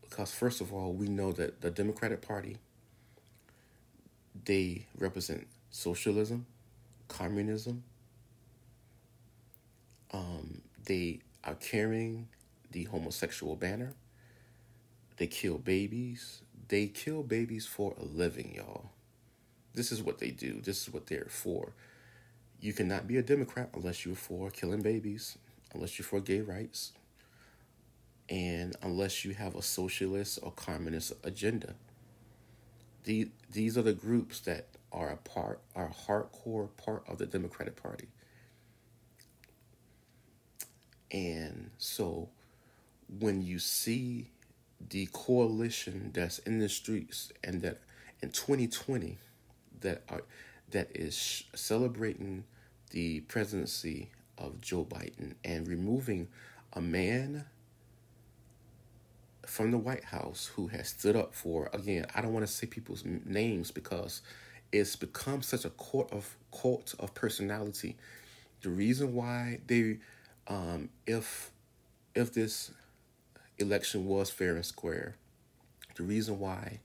because 0.03 0.33
first 0.33 0.61
of 0.61 0.73
all 0.73 0.93
we 0.93 1.09
know 1.09 1.33
that 1.33 1.61
the 1.61 1.71
democratic 1.71 2.21
party 2.23 2.57
they 4.45 4.87
represent 4.99 5.47
socialism 5.71 6.47
communism. 7.09 7.83
Um, 10.13 10.63
they 10.85 11.21
are 11.45 11.55
carrying 11.55 12.29
the 12.71 12.85
homosexual 12.85 13.57
banner. 13.57 13.95
They 15.17 15.27
kill 15.27 15.59
babies. 15.59 16.43
They 16.69 16.87
kill 16.87 17.23
babies 17.23 17.67
for 17.67 17.95
a 17.99 18.05
living 18.05 18.55
y'all. 18.55 18.91
This 19.75 19.91
is 19.91 20.03
what 20.03 20.19
they 20.19 20.31
do. 20.31 20.61
This 20.61 20.83
is 20.83 20.93
what 20.93 21.07
they're 21.07 21.27
for. 21.29 21.73
You 22.61 22.73
cannot 22.73 23.07
be 23.07 23.17
a 23.17 23.23
democrat 23.23 23.71
unless 23.75 24.05
you're 24.05 24.15
for 24.15 24.51
killing 24.51 24.83
babies 24.83 25.39
unless 25.75 25.99
you're 25.99 26.07
for 26.07 26.19
gay 26.19 26.41
rights 26.41 26.93
and 28.29 28.77
unless 28.83 29.25
you 29.25 29.35
have 29.35 29.55
a 29.55 29.63
socialist 29.63 30.39
or 30.43 30.53
communist 30.53 31.13
agenda. 31.25 31.75
The, 33.05 33.31
these 33.51 33.79
are 33.79 33.83
the 33.83 33.95
groups 33.95 34.41
that 34.41 34.67
are 34.93 35.11
a 35.11 35.17
part, 35.17 35.61
are 35.75 35.87
a 35.87 36.11
hardcore 36.11 36.69
part 36.77 37.05
of 37.09 37.19
the 37.19 37.27
Democratic 37.27 37.81
Party. 37.81 38.09
And 41.11 41.71
so 41.79 42.29
when 43.19 43.43
you 43.43 43.59
see 43.59 44.31
the 44.91 45.09
coalition 45.13 46.11
that's 46.15 46.39
in 46.41 46.59
the 46.59 46.69
streets 46.69 47.33
and 47.43 47.63
that 47.63 47.81
in 48.23 48.31
2020 48.31 49.19
that 49.81 50.03
are 50.09 50.23
that 50.71 50.89
is 50.95 51.45
celebrating 51.55 52.45
the 52.91 53.21
presidency 53.21 54.11
of 54.37 54.61
Joe 54.61 54.85
Biden 54.85 55.35
and 55.45 55.67
removing 55.67 56.29
a 56.75 56.81
man 56.81 57.47
from 59.49 59.71
the 59.71 59.79
White 59.79 60.05
House 60.05 60.51
who 60.55 60.69
has 60.69 60.91
stood 60.91 61.17
up 61.17 61.35
for 61.35 61.71
again. 61.73 62.07
I 62.15 62.21
don't 62.21 62.33
want 62.33 62.47
to 62.47 62.53
say 62.53 62.67
people's 62.67 63.03
names 63.05 63.71
because 63.71 64.21
it's 64.71 64.95
become 64.95 65.43
such 65.43 65.65
a 65.65 65.71
court 65.71 66.13
of 66.13 66.37
cult 66.53 66.95
of 66.99 67.15
personality. 67.15 67.97
The 68.61 68.69
reason 68.69 69.15
why 69.15 69.61
they, 69.67 69.99
um, 70.47 70.91
if 71.07 71.51
if 72.15 72.33
this 72.33 72.73
election 73.59 74.07
was 74.07 74.31
fair 74.31 74.55
and 74.55 74.67
square, 74.67 75.17
the 75.97 76.03
reason 76.03 76.39
why 76.39 76.81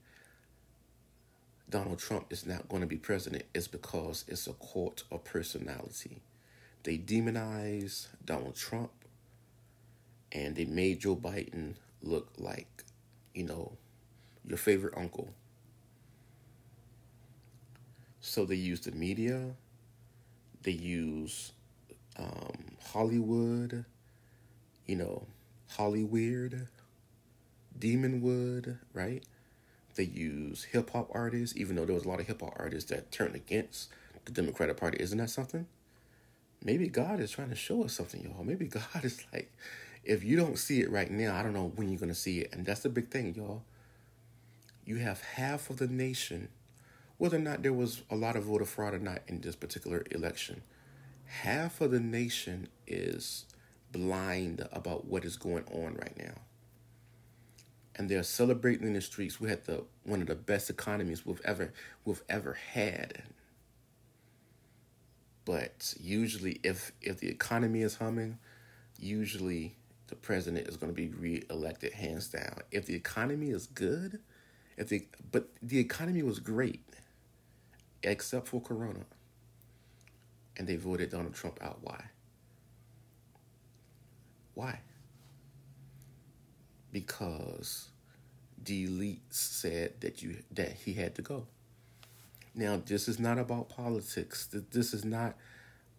Donald 1.70 2.00
Trump 2.00 2.28
is 2.32 2.46
not 2.46 2.70
going 2.70 2.82
to 2.82 2.88
be 2.88 2.98
president 2.98 3.44
is 3.54 3.68
because 3.68 4.24
it's 4.28 4.48
a 4.48 4.54
cult 4.54 5.04
of 5.12 5.24
personality. 5.26 6.22
They 6.84 6.98
demonize 6.98 8.08
Donald 8.24 8.56
Trump 8.56 8.92
and 10.32 10.56
they 10.56 10.66
made 10.66 11.02
Joe 11.02 11.16
Biden 11.16 11.76
look 12.04 12.30
like, 12.38 12.84
you 13.34 13.44
know, 13.44 13.72
your 14.46 14.58
favorite 14.58 14.94
uncle. 14.96 15.34
So 18.22 18.46
they 18.46 18.56
use 18.56 18.82
the 18.82 18.92
media, 18.92 19.52
they 20.62 20.72
use 20.72 21.52
um, 22.18 22.76
Hollywood, 22.92 23.86
you 24.86 24.96
know, 24.96 25.26
Hollyweird, 25.76 26.68
Demonwood, 27.78 28.78
right? 28.94 29.24
They 29.96 30.04
use 30.04 30.64
hip 30.64 30.92
hop 30.92 31.10
artists, 31.14 31.56
even 31.58 31.76
though 31.76 31.86
there 31.86 31.96
was 31.96 32.06
a 32.06 32.10
lot 32.10 32.20
of 32.20 32.28
hip 32.28 32.42
hop 32.42 32.54
artists 32.58 32.90
that 32.90 33.12
turned 33.12 33.36
against 33.36 33.90
the 34.26 34.32
Democratic 34.32 34.78
Party. 34.78 34.98
Isn't 35.02 35.18
that 35.18 35.30
something? 35.30 35.68
Maybe 36.64 36.88
God 36.88 37.20
is 37.20 37.32
trying 37.32 37.50
to 37.50 37.56
show 37.56 37.84
us 37.84 37.94
something, 37.94 38.24
y'all. 38.24 38.44
Maybe 38.44 38.68
God 38.68 38.84
is 39.04 39.24
like, 39.34 39.52
if 40.04 40.24
you 40.24 40.36
don't 40.36 40.58
see 40.58 40.82
it 40.82 40.92
right 40.92 41.10
now, 41.10 41.36
I 41.36 41.44
don't 41.44 41.54
know 41.54 41.72
when 41.76 41.90
you're 41.90 42.00
going 42.00 42.10
to 42.10 42.16
see 42.16 42.40
it. 42.40 42.54
And 42.54 42.66
that's 42.66 42.82
the 42.82 42.90
big 42.90 43.10
thing, 43.10 43.36
y'all. 43.36 43.64
You 44.86 44.98
have 44.98 45.22
half 45.22 45.70
of 45.70 45.78
the 45.78 45.88
nation, 45.88 46.50
whether 47.18 47.38
or 47.38 47.42
not 47.42 47.64
there 47.64 47.74
was 47.74 48.02
a 48.10 48.16
lot 48.16 48.36
of 48.36 48.44
voter 48.44 48.66
fraud 48.66 48.94
or 48.94 49.00
not 49.00 49.22
in 49.28 49.40
this 49.40 49.56
particular 49.56 50.04
election, 50.12 50.62
half 51.26 51.80
of 51.80 51.92
the 51.92 52.02
nation 52.02 52.68
is 52.86 53.46
blind 53.92 54.68
about 54.74 55.06
what 55.06 55.24
is 55.24 55.38
going 55.38 55.64
on 55.72 55.96
right 55.96 56.18
now. 56.18 56.34
And 57.96 58.10
they're 58.10 58.24
celebrating 58.24 58.88
in 58.88 58.94
the 58.94 59.02
streets. 59.02 59.40
We 59.40 59.50
had 59.50 59.66
the 59.66 59.84
one 60.04 60.22
of 60.22 60.28
the 60.28 60.36
best 60.36 60.70
economies 60.70 61.26
we've 61.26 61.42
ever 61.46 61.72
we've 62.04 62.24
ever 62.28 62.58
had. 62.74 63.22
But 65.46 65.94
usually 66.02 66.60
if 66.64 66.92
if 67.02 67.20
the 67.20 67.30
economy 67.30 67.84
is 67.84 67.98
humming, 67.98 68.40
usually 68.98 69.76
the 70.14 70.20
president 70.20 70.68
is 70.68 70.78
going 70.78 70.94
to 70.94 70.96
be 70.96 71.10
reelected 71.10 71.92
hands 71.92 72.28
down. 72.28 72.60
If 72.72 72.86
the 72.86 72.94
economy 72.94 73.50
is 73.50 73.66
good, 73.66 74.20
if 74.78 74.88
the 74.88 75.08
but 75.32 75.50
the 75.64 75.80
economy 75.80 76.22
was 76.22 76.38
great, 76.38 76.84
except 78.04 78.48
for 78.48 78.62
Corona, 78.62 79.06
and 80.56 80.68
they 80.68 80.76
voted 80.76 81.10
Donald 81.10 81.34
Trump 81.34 81.58
out. 81.64 81.80
Why? 81.82 82.04
Why? 84.54 84.82
Because 86.92 87.90
the 88.64 88.88
elites 88.88 89.18
said 89.32 90.00
that 90.02 90.22
you 90.22 90.44
that 90.52 90.74
he 90.74 90.94
had 90.94 91.16
to 91.16 91.24
go. 91.24 91.48
Now, 92.54 92.80
this 92.86 93.08
is 93.08 93.20
not 93.20 93.40
about 93.40 93.70
politics. 93.70 94.48
This 94.70 94.94
is 94.94 95.04
not 95.04 95.36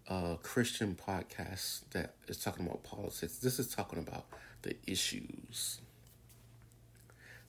a 0.09 0.37
Christian 0.43 0.95
podcast 0.95 1.83
that 1.91 2.15
is 2.29 2.39
talking 2.39 2.67
about 2.67 2.83
politics. 2.85 3.39
This 3.39 3.59
is 3.59 3.69
talking 3.69 3.99
about 3.99 4.27
the 4.63 4.77
issues. 4.87 5.81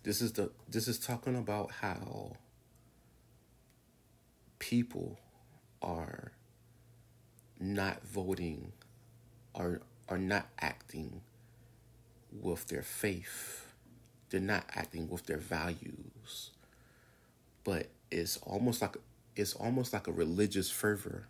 This 0.03 0.21
is 0.21 0.33
the 0.33 0.51
this 0.69 0.87
is 0.87 0.99
talking 0.99 1.35
about 1.35 1.71
how 1.71 2.37
people 4.59 5.19
are 5.81 6.31
not 7.59 8.03
voting 8.03 8.71
or 9.53 9.81
are 10.07 10.17
not 10.17 10.47
acting 10.59 11.21
with 12.31 12.67
their 12.67 12.83
faith. 12.83 13.73
They're 14.29 14.39
not 14.39 14.65
acting 14.73 15.09
with 15.09 15.25
their 15.25 15.37
values. 15.37 16.51
But 17.63 17.87
it's 18.11 18.37
almost 18.37 18.81
like 18.81 18.97
it's 19.35 19.53
almost 19.53 19.91
like 19.91 20.07
a 20.07 20.11
religious 20.11 20.69
fervor 20.69 21.27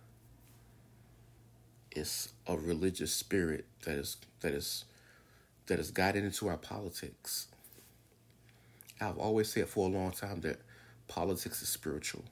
it's 1.96 2.34
a 2.46 2.58
religious 2.58 3.14
spirit 3.14 3.66
that 3.86 3.98
is 3.98 4.18
that 4.42 4.52
is 4.52 4.86
that 5.68 5.80
is 5.80 5.92
guided 5.92 6.24
into 6.24 6.48
our 6.48 6.58
politics. 6.58 7.48
I've 9.02 9.18
always 9.18 9.52
said 9.52 9.68
for 9.68 9.88
a 9.88 9.92
long 9.92 10.12
time 10.12 10.42
that 10.42 10.60
politics 11.08 11.62
is 11.62 11.70
spiritual. 11.70 12.24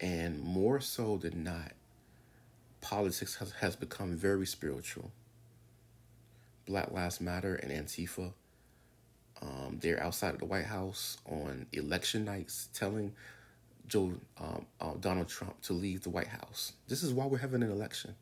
And 0.00 0.40
more 0.40 0.80
so 0.80 1.16
than 1.16 1.42
not, 1.42 1.72
politics 2.80 3.34
has, 3.36 3.52
has 3.52 3.74
become 3.74 4.16
very 4.16 4.46
spiritual. 4.46 5.10
Black 6.66 6.92
Lives 6.92 7.20
Matter 7.20 7.56
and 7.56 7.72
Antifa, 7.72 8.32
um, 9.42 9.78
they're 9.80 10.02
outside 10.02 10.34
of 10.34 10.38
the 10.38 10.44
White 10.44 10.66
House 10.66 11.18
on 11.26 11.66
election 11.72 12.24
nights 12.24 12.68
telling 12.72 13.12
Joe 13.88 14.12
um, 14.40 14.66
uh, 14.80 14.92
Donald 15.00 15.28
Trump 15.28 15.60
to 15.62 15.72
leave 15.72 16.02
the 16.02 16.10
White 16.10 16.28
House. 16.28 16.72
This 16.88 17.02
is 17.02 17.12
why 17.12 17.26
we're 17.26 17.38
having 17.38 17.62
an 17.62 17.70
election. 17.72 18.14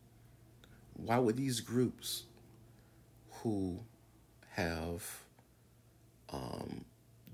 why 0.94 1.18
would 1.18 1.37
these 1.37 1.61
groups 1.61 2.25
who 3.42 3.78
have 4.54 5.04
um, 6.32 6.85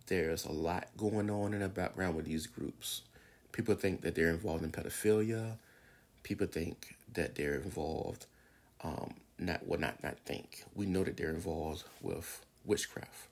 there's 0.07 0.45
a 0.45 0.53
lot 0.53 0.89
going 0.97 1.31
on 1.31 1.55
in 1.55 1.61
the 1.61 1.69
background 1.69 2.17
with 2.17 2.27
these 2.27 2.47
groups. 2.47 3.03
People 3.53 3.75
think 3.75 4.03
that 4.03 4.15
they're 4.15 4.31
involved 4.31 4.65
in 4.65 4.71
pedophilia. 4.73 5.57
People 6.23 6.47
think 6.47 6.97
that 7.15 7.35
they're 7.35 7.55
involved, 7.55 8.27
um, 8.83 9.15
not 9.39 9.67
well, 9.67 9.81
not 9.81 10.03
not 10.03 10.19
think. 10.21 10.65
We 10.75 10.87
know 10.87 11.05
that 11.05 11.17
they're 11.17 11.31
involved 11.31 11.85
with 12.01 12.45
witchcraft. 12.65 13.29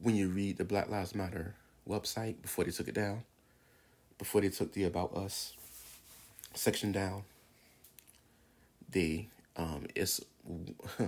When 0.00 0.14
you 0.16 0.28
read 0.28 0.58
the 0.58 0.64
Black 0.64 0.90
Lives 0.90 1.14
Matter 1.14 1.54
website 1.88 2.40
before 2.42 2.64
they 2.64 2.70
took 2.70 2.88
it 2.88 2.94
down, 2.94 3.22
before 4.18 4.40
they 4.40 4.48
took 4.48 4.72
the 4.72 4.84
About 4.84 5.14
Us 5.16 5.54
section 6.54 6.92
down, 6.92 7.22
they 8.90 9.28
um, 9.56 9.86
it's 9.94 10.20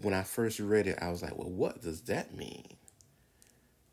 when 0.00 0.14
I 0.14 0.22
first 0.22 0.58
read 0.60 0.86
it, 0.86 0.98
I 1.00 1.10
was 1.10 1.22
like, 1.22 1.36
well, 1.36 1.50
what 1.50 1.82
does 1.82 2.02
that 2.02 2.34
mean? 2.34 2.64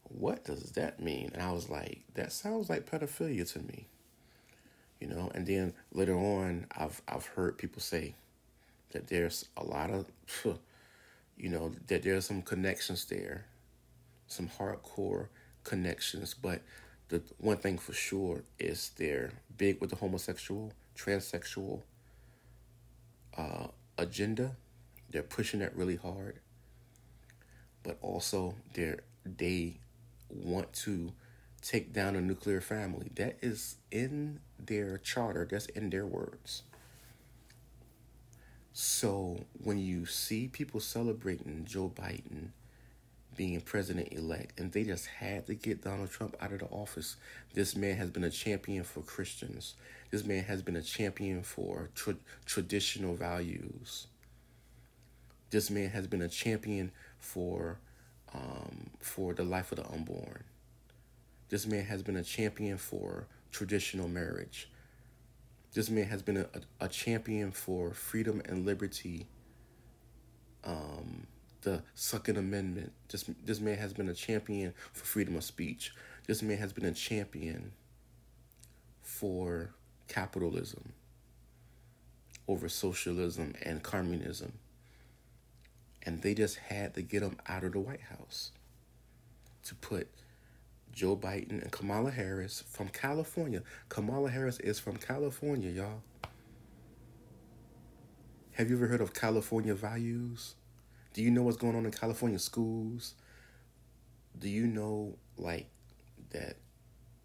What 0.03 0.43
does 0.43 0.71
that 0.71 0.99
mean? 0.99 1.31
And 1.33 1.41
I 1.41 1.51
was 1.51 1.69
like, 1.69 2.01
that 2.15 2.31
sounds 2.31 2.69
like 2.69 2.89
pedophilia 2.89 3.51
to 3.53 3.59
me. 3.59 3.87
You 4.99 5.07
know, 5.07 5.31
and 5.33 5.47
then 5.47 5.73
later 5.93 6.15
on 6.15 6.67
I've 6.77 7.01
I've 7.07 7.25
heard 7.25 7.57
people 7.57 7.81
say 7.81 8.15
that 8.91 9.07
there's 9.07 9.45
a 9.57 9.63
lot 9.63 9.89
of 9.89 10.11
you 11.37 11.49
know, 11.49 11.71
that 11.87 12.03
there's 12.03 12.25
some 12.27 12.43
connections 12.43 13.05
there. 13.05 13.45
Some 14.27 14.47
hardcore 14.47 15.27
connections, 15.63 16.33
but 16.33 16.61
the 17.09 17.21
one 17.37 17.57
thing 17.57 17.77
for 17.77 17.93
sure 17.93 18.43
is 18.59 18.91
they're 18.97 19.31
big 19.57 19.81
with 19.81 19.89
the 19.89 19.95
homosexual, 19.97 20.71
transsexual 20.95 21.81
uh, 23.37 23.67
agenda 23.97 24.55
they're 25.11 25.23
pushing 25.23 25.59
that 25.59 25.75
really 25.75 25.97
hard. 25.97 26.39
But 27.83 27.97
also 28.01 28.55
they're 28.73 28.99
they 29.25 29.77
want 30.29 30.73
to 30.73 31.11
take 31.61 31.93
down 31.93 32.15
a 32.15 32.21
nuclear 32.21 32.61
family. 32.61 33.11
That 33.15 33.37
is 33.41 33.75
in 33.91 34.39
their 34.57 34.97
charter, 34.97 35.47
that's 35.49 35.67
in 35.67 35.89
their 35.89 36.05
words. 36.05 36.63
So 38.73 39.41
when 39.61 39.77
you 39.77 40.05
see 40.05 40.47
people 40.47 40.79
celebrating 40.79 41.65
Joe 41.65 41.91
Biden 41.93 42.49
being 43.35 43.61
president 43.61 44.11
elect, 44.11 44.59
and 44.59 44.71
they 44.71 44.83
just 44.83 45.07
had 45.07 45.47
to 45.47 45.55
get 45.55 45.83
Donald 45.83 46.09
Trump 46.09 46.35
out 46.41 46.51
of 46.51 46.59
the 46.59 46.65
office, 46.65 47.15
this 47.53 47.75
man 47.75 47.95
has 47.97 48.09
been 48.09 48.23
a 48.23 48.29
champion 48.29 48.83
for 48.83 49.01
Christians. 49.01 49.75
This 50.11 50.25
man 50.25 50.43
has 50.43 50.61
been 50.61 50.75
a 50.75 50.81
champion 50.81 51.41
for 51.43 51.89
tra- 51.95 52.17
traditional 52.45 53.15
values. 53.15 54.07
This 55.49 55.69
man 55.69 55.89
has 55.89 56.07
been 56.07 56.21
a 56.21 56.29
champion 56.29 56.91
for 57.19 57.79
um, 58.33 58.89
for 58.99 59.33
the 59.33 59.43
life 59.43 59.71
of 59.71 59.79
the 59.79 59.89
unborn. 59.91 60.43
This 61.49 61.65
man 61.67 61.83
has 61.85 62.01
been 62.01 62.15
a 62.15 62.23
champion 62.23 62.77
for 62.77 63.27
traditional 63.51 64.07
marriage. 64.07 64.69
This 65.73 65.89
man 65.89 66.05
has 66.05 66.21
been 66.21 66.37
a, 66.37 66.47
a, 66.53 66.85
a 66.85 66.87
champion 66.87 67.51
for 67.51 67.91
freedom 67.93 68.41
and 68.45 68.65
liberty. 68.65 69.27
Um, 70.63 71.27
the 71.61 71.83
Second 71.95 72.37
Amendment. 72.37 72.91
This 73.09 73.29
this 73.45 73.59
man 73.59 73.77
has 73.77 73.93
been 73.93 74.09
a 74.09 74.13
champion 74.13 74.73
for 74.93 75.05
freedom 75.05 75.35
of 75.35 75.43
speech. 75.43 75.93
This 76.27 76.41
man 76.41 76.57
has 76.57 76.73
been 76.73 76.85
a 76.85 76.93
champion 76.93 77.71
for 79.01 79.73
capitalism 80.07 80.93
over 82.47 82.67
socialism 82.67 83.53
and 83.63 83.81
communism 83.81 84.53
and 86.03 86.21
they 86.21 86.33
just 86.33 86.57
had 86.57 86.93
to 86.95 87.01
get 87.01 87.21
him 87.21 87.37
out 87.47 87.63
of 87.63 87.73
the 87.73 87.79
White 87.79 88.01
House 88.01 88.51
to 89.63 89.75
put 89.75 90.07
Joe 90.91 91.15
Biden 91.15 91.61
and 91.61 91.71
Kamala 91.71 92.11
Harris 92.11 92.63
from 92.67 92.89
California. 92.89 93.61
Kamala 93.89 94.29
Harris 94.29 94.59
is 94.59 94.79
from 94.79 94.97
California, 94.97 95.69
y'all. 95.69 96.01
Have 98.53 98.69
you 98.69 98.75
ever 98.75 98.87
heard 98.87 99.01
of 99.01 99.13
California 99.13 99.73
values? 99.73 100.55
Do 101.13 101.21
you 101.21 101.31
know 101.31 101.43
what's 101.43 101.57
going 101.57 101.75
on 101.75 101.85
in 101.85 101.91
California 101.91 102.39
schools? 102.39 103.15
Do 104.39 104.49
you 104.49 104.65
know 104.65 105.15
like 105.37 105.67
that 106.31 106.55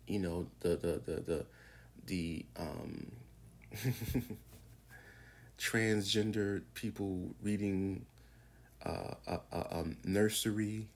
you 0.06 0.18
know 0.18 0.46
the 0.60 0.70
the 0.70 1.02
the 1.04 1.20
the 1.20 1.46
the 2.06 2.46
um 2.56 3.12
transgender 5.58 6.62
people 6.74 7.34
reading 7.42 8.04
uh, 8.84 9.14
uh, 9.26 9.38
uh, 9.52 9.64
um, 9.70 9.96
nursery 10.04 10.88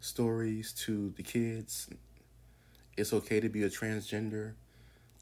stories 0.00 0.72
to 0.72 1.12
the 1.16 1.22
kids. 1.22 1.88
It's 2.96 3.12
okay 3.12 3.40
to 3.40 3.48
be 3.48 3.62
a 3.62 3.70
transgender, 3.70 4.54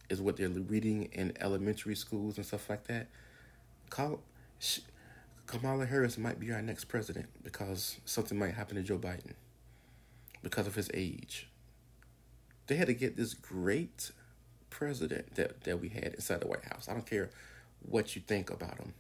is 0.09 0.21
what 0.21 0.37
they're 0.37 0.49
reading 0.49 1.05
in 1.13 1.35
elementary 1.41 1.95
schools 1.95 2.37
and 2.39 2.47
stuff 2.47 2.71
like 2.71 2.87
that. 2.89 3.09
Call, 3.91 4.21
she, 4.59 4.83
Kamala 5.47 5.87
Harris 5.87 6.19
might 6.19 6.41
be 6.41 6.53
our 6.53 6.63
next 6.63 6.87
president 6.87 7.29
because 7.43 7.99
something 8.05 8.39
might 8.39 8.55
happen 8.55 8.77
to 8.77 8.83
Joe 8.83 8.99
Biden 8.99 9.35
because 10.43 10.67
of 10.67 10.75
his 10.75 10.91
age. 10.93 11.49
They 12.67 12.77
had 12.77 12.89
to 12.89 12.95
get 12.95 13.17
this 13.17 13.33
great 13.33 14.11
president 14.71 15.37
that, 15.37 15.63
that 15.63 15.81
we 15.81 15.89
had 15.89 16.15
inside 16.15 16.41
the 16.41 16.49
White 16.49 16.65
House. 16.65 16.89
I 16.89 16.93
don't 16.93 17.07
care 17.07 17.31
what 17.89 18.17
you 18.17 18.23
think 18.23 18.51
about 18.51 18.79
him 18.79 18.93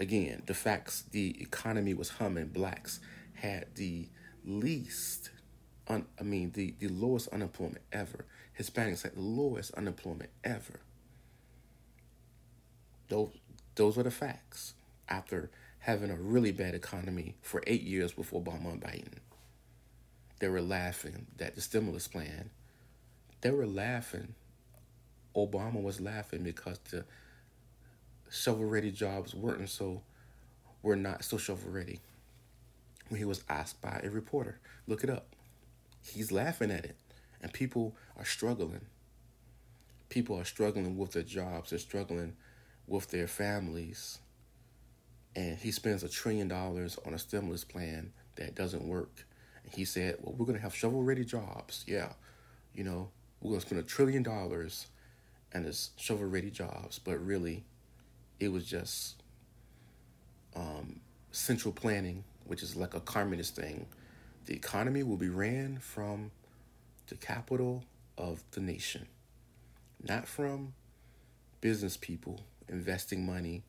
again, 0.00 0.42
the 0.46 0.54
facts, 0.54 1.04
the 1.12 1.40
economy 1.40 1.94
was 1.94 2.08
humming. 2.08 2.48
Blacks 2.48 2.98
had 3.34 3.66
the 3.76 4.08
least, 4.44 5.30
un, 5.86 6.06
I 6.18 6.24
mean, 6.24 6.50
the, 6.54 6.74
the 6.78 6.88
lowest 6.88 7.28
unemployment 7.28 7.82
ever. 7.92 8.24
Hispanics 8.58 9.02
had 9.02 9.14
the 9.14 9.20
lowest 9.20 9.72
unemployment 9.74 10.30
ever. 10.42 10.80
Those, 13.08 13.30
those 13.74 13.96
were 13.96 14.02
the 14.02 14.10
facts 14.10 14.74
after 15.10 15.50
having 15.80 16.10
a 16.10 16.16
really 16.16 16.52
bad 16.52 16.74
economy 16.74 17.34
for 17.42 17.62
eight 17.66 17.82
years 17.82 18.12
before 18.12 18.42
Obama 18.42 18.72
and 18.72 18.82
Biden. 18.82 19.18
They 20.38 20.48
were 20.48 20.62
laughing 20.62 21.26
that 21.38 21.54
the 21.54 21.60
stimulus 21.60 22.08
plan, 22.08 22.50
they 23.40 23.50
were 23.50 23.66
laughing. 23.66 24.34
Obama 25.34 25.82
was 25.82 26.00
laughing 26.00 26.42
because 26.42 26.78
the 26.90 27.04
shovel 28.30 28.64
ready 28.64 28.90
jobs 28.90 29.34
weren't 29.34 29.68
so 29.68 30.02
were 30.82 30.96
not 30.96 31.24
so 31.24 31.36
shovel 31.36 31.70
ready. 31.70 32.00
When 33.08 33.18
he 33.18 33.24
was 33.24 33.42
asked 33.48 33.82
by 33.82 34.00
a 34.02 34.10
reporter, 34.10 34.60
look 34.86 35.02
it 35.04 35.10
up. 35.10 35.34
He's 36.02 36.32
laughing 36.32 36.70
at 36.70 36.84
it. 36.84 36.96
And 37.42 37.52
people 37.52 37.96
are 38.16 38.24
struggling. 38.24 38.86
People 40.08 40.38
are 40.38 40.44
struggling 40.44 40.96
with 40.96 41.12
their 41.12 41.22
jobs, 41.22 41.70
they're 41.70 41.78
struggling 41.78 42.34
with 42.86 43.10
their 43.10 43.26
families. 43.26 44.18
And 45.36 45.56
he 45.58 45.70
spends 45.70 46.02
a 46.02 46.08
trillion 46.08 46.48
dollars 46.48 46.98
on 47.06 47.14
a 47.14 47.18
stimulus 47.18 47.64
plan 47.64 48.12
that 48.36 48.54
doesn't 48.54 48.84
work. 48.84 49.26
And 49.64 49.72
he 49.72 49.84
said, 49.84 50.16
Well, 50.20 50.34
we're 50.36 50.46
gonna 50.46 50.58
have 50.58 50.74
shovel 50.74 51.02
ready 51.02 51.24
jobs. 51.24 51.84
Yeah. 51.86 52.12
You 52.74 52.84
know, 52.84 53.10
we're 53.40 53.50
gonna 53.50 53.60
spend 53.60 53.80
a 53.80 53.84
trillion 53.84 54.22
dollars 54.22 54.86
and 55.52 55.66
it's 55.66 55.90
shovel 55.96 56.26
ready 56.26 56.50
jobs, 56.50 56.98
but 56.98 57.24
really 57.24 57.64
it 58.38 58.50
was 58.50 58.64
just 58.64 59.22
um, 60.56 61.00
central 61.30 61.72
planning, 61.72 62.24
which 62.46 62.62
is 62.62 62.76
like 62.76 62.94
a 62.94 63.00
communist 63.00 63.56
thing. 63.56 63.86
The 64.46 64.54
economy 64.54 65.02
will 65.02 65.16
be 65.16 65.28
ran 65.28 65.78
from 65.78 66.30
the 67.08 67.14
capital 67.16 67.84
of 68.16 68.42
the 68.52 68.60
nation, 68.60 69.06
not 70.02 70.26
from 70.26 70.72
business 71.60 71.96
people 71.96 72.40
investing 72.68 73.26
money 73.26 73.62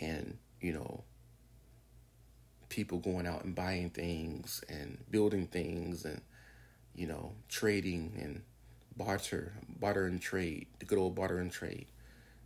and, 0.00 0.36
you 0.60 0.72
know, 0.72 1.04
people 2.68 2.98
going 2.98 3.26
out 3.26 3.44
and 3.44 3.54
buying 3.54 3.90
things 3.90 4.62
and 4.68 4.98
building 5.10 5.46
things 5.46 6.04
and, 6.04 6.20
you 6.94 7.06
know, 7.06 7.32
trading 7.48 8.12
and 8.20 8.42
barter, 8.96 9.52
barter 9.78 10.06
and 10.06 10.20
trade, 10.20 10.66
the 10.78 10.84
good 10.84 10.98
old 10.98 11.14
barter 11.14 11.38
and 11.38 11.50
trade 11.50 11.86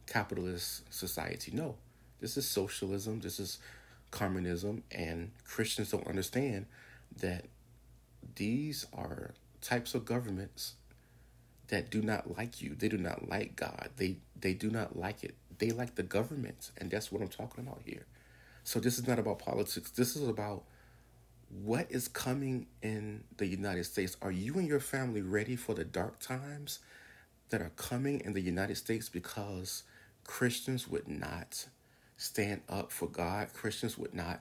capitalist 0.06 0.82
society. 0.92 1.50
No, 1.54 1.76
this 2.20 2.36
is 2.36 2.48
socialism, 2.48 3.20
this 3.20 3.40
is 3.40 3.58
communism, 4.10 4.82
and 4.90 5.30
Christians 5.44 5.90
don't 5.90 6.06
understand 6.06 6.66
that 7.20 7.46
these 8.36 8.86
are 8.92 9.34
types 9.60 9.94
of 9.94 10.04
governments 10.04 10.74
that 11.68 11.90
do 11.90 12.02
not 12.02 12.36
like 12.36 12.60
you. 12.60 12.74
They 12.74 12.88
do 12.88 12.98
not 12.98 13.28
like 13.28 13.56
God. 13.56 13.90
They 13.96 14.16
they 14.38 14.54
do 14.54 14.70
not 14.70 14.96
like 14.96 15.24
it. 15.24 15.34
They 15.58 15.70
like 15.70 15.94
the 15.94 16.02
government, 16.02 16.70
and 16.78 16.90
that's 16.90 17.12
what 17.12 17.22
I'm 17.22 17.28
talking 17.28 17.66
about 17.66 17.82
here. 17.84 18.06
So 18.64 18.80
this 18.80 18.98
is 18.98 19.06
not 19.06 19.18
about 19.18 19.38
politics. 19.38 19.90
This 19.90 20.16
is 20.16 20.26
about 20.28 20.64
what 21.62 21.86
is 21.90 22.08
coming 22.08 22.66
in 22.82 23.24
the 23.36 23.46
United 23.46 23.84
States. 23.84 24.16
Are 24.22 24.32
you 24.32 24.58
and 24.58 24.66
your 24.66 24.80
family 24.80 25.22
ready 25.22 25.56
for 25.56 25.74
the 25.74 25.84
dark 25.84 26.18
times 26.18 26.80
that 27.50 27.60
are 27.60 27.72
coming 27.76 28.20
in 28.20 28.32
the 28.32 28.40
United 28.40 28.76
States 28.76 29.08
because 29.08 29.84
Christians 30.24 30.88
would 30.88 31.06
not 31.06 31.66
stand 32.16 32.62
up 32.68 32.90
for 32.90 33.06
God. 33.08 33.52
Christians 33.52 33.98
would 33.98 34.14
not 34.14 34.40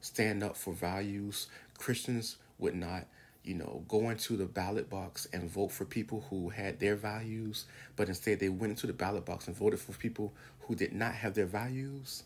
stand 0.00 0.42
up 0.42 0.56
for 0.56 0.72
values. 0.72 1.48
Christians 1.78 2.36
would 2.58 2.74
not, 2.74 3.06
you 3.44 3.54
know, 3.54 3.84
go 3.88 4.10
into 4.10 4.36
the 4.36 4.46
ballot 4.46 4.88
box 4.88 5.28
and 5.32 5.50
vote 5.50 5.70
for 5.70 5.84
people 5.84 6.24
who 6.30 6.48
had 6.48 6.80
their 6.80 6.96
values, 6.96 7.66
but 7.94 8.08
instead 8.08 8.40
they 8.40 8.48
went 8.48 8.70
into 8.70 8.86
the 8.86 8.92
ballot 8.92 9.24
box 9.24 9.46
and 9.46 9.56
voted 9.56 9.78
for 9.78 9.92
people 9.92 10.32
who 10.60 10.74
did 10.74 10.92
not 10.92 11.14
have 11.14 11.34
their 11.34 11.46
values. 11.46 12.24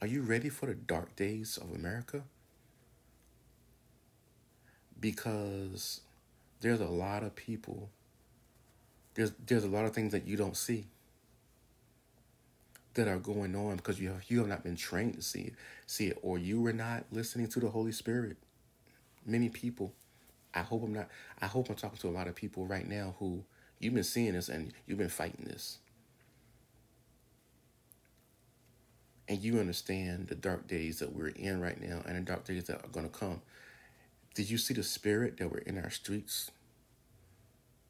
Are 0.00 0.06
you 0.06 0.22
ready 0.22 0.48
for 0.48 0.66
the 0.66 0.74
dark 0.74 1.16
days 1.16 1.58
of 1.58 1.74
America? 1.74 2.22
Because 5.00 6.00
there's 6.60 6.80
a 6.80 6.86
lot 6.86 7.24
of 7.24 7.34
people 7.34 7.90
there's 9.18 9.32
there's 9.46 9.64
a 9.64 9.68
lot 9.68 9.84
of 9.84 9.92
things 9.92 10.12
that 10.12 10.28
you 10.28 10.36
don't 10.36 10.56
see 10.56 10.86
that 12.94 13.08
are 13.08 13.18
going 13.18 13.56
on 13.56 13.76
because 13.76 14.00
you 14.00 14.10
have 14.10 14.22
you 14.28 14.38
have 14.38 14.46
not 14.46 14.62
been 14.62 14.76
trained 14.76 15.14
to 15.14 15.22
see 15.22 15.40
it, 15.40 15.54
see 15.88 16.08
it, 16.08 16.18
or 16.22 16.38
you 16.38 16.60
were 16.60 16.72
not 16.72 17.04
listening 17.10 17.48
to 17.48 17.60
the 17.60 17.70
Holy 17.70 17.92
Spirit. 17.92 18.36
Many 19.26 19.48
people, 19.48 19.92
I 20.54 20.60
hope 20.60 20.84
I'm 20.84 20.92
not. 20.92 21.08
I 21.40 21.46
hope 21.46 21.68
I'm 21.68 21.76
talking 21.76 21.98
to 21.98 22.08
a 22.08 22.10
lot 22.10 22.28
of 22.28 22.36
people 22.36 22.66
right 22.66 22.86
now 22.86 23.14
who 23.18 23.42
you've 23.80 23.94
been 23.94 24.04
seeing 24.04 24.34
this 24.34 24.48
and 24.48 24.72
you've 24.86 24.98
been 24.98 25.08
fighting 25.08 25.46
this, 25.46 25.78
and 29.28 29.40
you 29.40 29.58
understand 29.58 30.28
the 30.28 30.34
dark 30.34 30.68
days 30.68 30.98
that 31.00 31.14
we're 31.14 31.28
in 31.28 31.60
right 31.60 31.80
now 31.80 32.02
and 32.06 32.16
the 32.16 32.20
dark 32.20 32.44
days 32.44 32.64
that 32.64 32.84
are 32.84 32.88
going 32.88 33.08
to 33.08 33.18
come. 33.18 33.40
Did 34.34 34.50
you 34.50 34.58
see 34.58 34.74
the 34.74 34.82
spirit 34.82 35.38
that 35.38 35.50
were 35.50 35.58
in 35.58 35.78
our 35.78 35.90
streets 35.90 36.50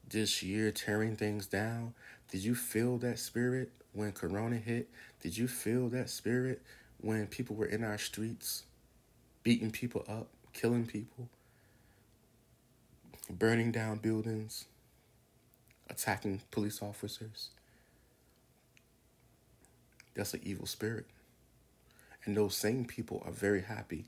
this 0.09 0.41
year 0.41 0.71
tearing 0.71 1.15
things 1.15 1.45
down? 1.47 1.93
Did 2.31 2.43
you 2.43 2.55
feel 2.55 2.97
that 2.99 3.19
spirit 3.19 3.71
when 3.93 4.13
Corona 4.13 4.55
hit? 4.55 4.89
Did 5.21 5.37
you 5.37 5.47
feel 5.47 5.89
that 5.89 6.09
spirit 6.09 6.61
when 7.01 7.27
people 7.27 7.55
were 7.55 7.65
in 7.65 7.83
our 7.83 7.97
streets, 7.97 8.63
beating 9.43 9.71
people 9.71 10.05
up, 10.07 10.27
killing 10.53 10.85
people, 10.85 11.27
burning 13.29 13.71
down 13.71 13.97
buildings, 13.97 14.65
attacking 15.89 16.41
police 16.51 16.81
officers? 16.81 17.49
That's 20.15 20.33
an 20.33 20.41
evil 20.43 20.65
spirit. 20.65 21.05
And 22.25 22.35
those 22.35 22.55
same 22.55 22.85
people 22.85 23.23
are 23.25 23.31
very 23.31 23.61
happy 23.61 24.05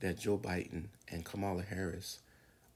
that 0.00 0.18
Joe 0.18 0.36
Biden 0.36 0.84
and 1.10 1.24
Kamala 1.24 1.62
Harris 1.62 2.18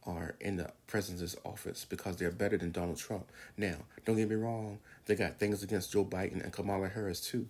are 0.07 0.35
in 0.41 0.57
the 0.57 0.71
president's 0.87 1.37
office 1.45 1.85
because 1.89 2.17
they're 2.17 2.31
better 2.31 2.57
than 2.57 2.71
Donald 2.71 2.97
Trump. 2.97 3.27
Now, 3.57 3.77
don't 4.05 4.17
get 4.17 4.31
me 4.31 4.37
wrong, 4.37 4.79
they 5.07 5.15
got 5.15 5.39
things 5.39 5.63
against 5.63 5.93
Joe 5.93 6.05
Biden 6.05 6.43
and 6.43 6.53
Kamala 6.53 6.89
Harris 6.89 7.21
too. 7.21 7.47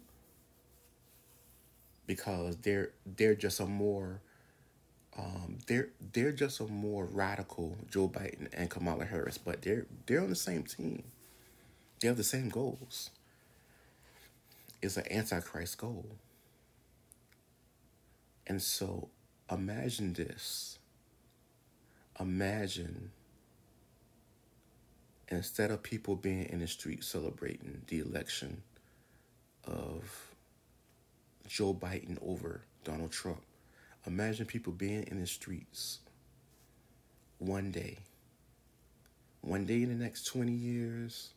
Because 2.06 2.56
they're 2.58 2.90
they're 3.06 3.34
just 3.34 3.60
a 3.60 3.66
more 3.66 4.20
um, 5.18 5.58
they're 5.66 5.88
they're 6.12 6.32
just 6.32 6.60
a 6.60 6.66
more 6.66 7.04
radical 7.04 7.76
Joe 7.90 8.08
Biden 8.08 8.48
and 8.52 8.70
Kamala 8.70 9.04
Harris, 9.04 9.38
but 9.38 9.62
they're 9.62 9.86
they're 10.06 10.20
on 10.20 10.30
the 10.30 10.36
same 10.36 10.62
team. 10.62 11.04
They 12.00 12.08
have 12.08 12.16
the 12.16 12.24
same 12.24 12.48
goals. 12.48 13.10
It's 14.82 14.96
an 14.96 15.10
antichrist 15.10 15.78
goal. 15.78 16.06
And 18.46 18.62
so 18.62 19.08
imagine 19.50 20.14
this 20.14 20.78
imagine 22.18 23.10
instead 25.28 25.70
of 25.70 25.82
people 25.82 26.16
being 26.16 26.44
in 26.46 26.60
the 26.60 26.66
street 26.66 27.04
celebrating 27.04 27.82
the 27.86 28.00
election 28.00 28.62
of 29.64 30.29
Joe 31.50 31.74
Biden 31.74 32.16
over 32.22 32.60
Donald 32.84 33.10
Trump, 33.10 33.42
imagine 34.06 34.46
people 34.46 34.72
being 34.72 35.02
in 35.08 35.18
the 35.18 35.26
streets 35.26 35.98
one 37.38 37.72
day, 37.72 37.98
one 39.40 39.66
day 39.66 39.82
in 39.82 39.88
the 39.88 40.00
next 40.00 40.28
20 40.28 40.52
years, 40.52 41.30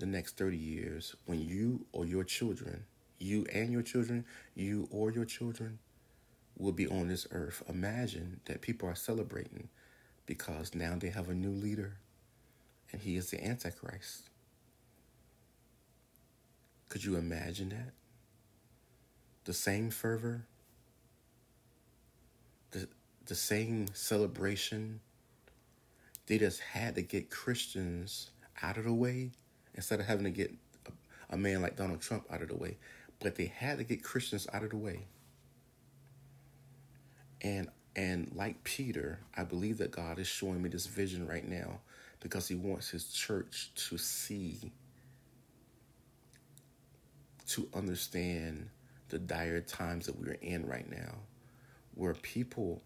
the 0.00 0.06
next 0.06 0.36
30 0.36 0.56
years, 0.56 1.14
when 1.26 1.40
you 1.40 1.86
or 1.92 2.04
your 2.04 2.24
children, 2.24 2.82
you 3.20 3.46
and 3.52 3.70
your 3.70 3.82
children, 3.82 4.24
you 4.56 4.88
or 4.90 5.12
your 5.12 5.26
children, 5.26 5.78
will 6.58 6.72
be 6.72 6.88
on 6.88 7.06
this 7.06 7.28
earth. 7.30 7.62
Imagine 7.68 8.40
that 8.46 8.62
people 8.62 8.88
are 8.88 8.96
celebrating 8.96 9.68
because 10.26 10.74
now 10.74 10.96
they 10.98 11.10
have 11.10 11.28
a 11.28 11.34
new 11.34 11.52
leader 11.52 11.98
and 12.90 13.00
he 13.00 13.16
is 13.16 13.30
the 13.30 13.46
Antichrist. 13.46 14.28
Could 16.88 17.04
you 17.04 17.14
imagine 17.14 17.68
that? 17.68 17.92
The 19.44 19.52
same 19.52 19.90
fervor, 19.90 20.46
the, 22.70 22.88
the 23.26 23.34
same 23.34 23.88
celebration. 23.94 25.00
They 26.26 26.38
just 26.38 26.60
had 26.60 26.94
to 26.94 27.02
get 27.02 27.30
Christians 27.30 28.30
out 28.62 28.76
of 28.76 28.84
the 28.84 28.92
way 28.92 29.32
instead 29.74 30.00
of 30.00 30.06
having 30.06 30.24
to 30.24 30.30
get 30.30 30.52
a, 30.86 31.34
a 31.34 31.36
man 31.36 31.62
like 31.62 31.76
Donald 31.76 32.00
Trump 32.00 32.24
out 32.30 32.42
of 32.42 32.48
the 32.48 32.56
way. 32.56 32.76
But 33.20 33.36
they 33.36 33.46
had 33.46 33.78
to 33.78 33.84
get 33.84 34.02
Christians 34.02 34.46
out 34.52 34.62
of 34.62 34.70
the 34.70 34.76
way. 34.76 35.06
And 37.40 37.68
and 37.94 38.32
like 38.34 38.64
Peter, 38.64 39.20
I 39.36 39.44
believe 39.44 39.78
that 39.78 39.90
God 39.90 40.18
is 40.18 40.26
showing 40.26 40.62
me 40.62 40.68
this 40.68 40.86
vision 40.86 41.26
right 41.26 41.46
now 41.46 41.80
because 42.20 42.48
he 42.48 42.54
wants 42.54 42.88
his 42.88 43.12
church 43.12 43.70
to 43.74 43.98
see 43.98 44.72
to 47.48 47.68
understand 47.74 48.70
the 49.12 49.18
dire 49.18 49.60
times 49.60 50.06
that 50.06 50.18
we're 50.18 50.38
in 50.40 50.66
right 50.66 50.90
now 50.90 51.14
where 51.94 52.14
people 52.14 52.80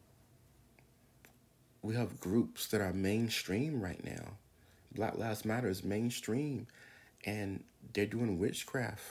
we 1.82 1.94
have 1.94 2.18
groups 2.18 2.66
that 2.66 2.80
are 2.80 2.92
mainstream 2.92 3.80
right 3.80 4.04
now. 4.04 4.32
Black 4.92 5.16
Lives 5.18 5.44
Matter 5.44 5.68
is 5.68 5.84
mainstream 5.84 6.66
and 7.24 7.62
they're 7.92 8.06
doing 8.06 8.40
witchcraft. 8.40 9.04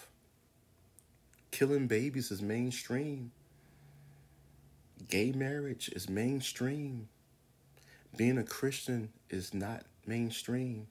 Killing 1.51 1.87
babies 1.87 2.31
is 2.31 2.41
mainstream. 2.41 3.31
Gay 5.07 5.31
marriage 5.31 5.87
is 5.95 6.09
mainstream. 6.09 7.07
Being 8.17 8.39
a 8.39 8.43
Christian 8.43 9.07
is 9.29 9.53
not 9.53 9.83
mainstream. 10.05 10.87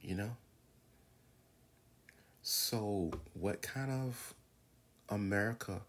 You 0.00 0.14
know? 0.14 0.36
So, 2.50 3.10
what 3.34 3.60
kind 3.60 3.90
of 3.90 4.32
America 5.10 5.82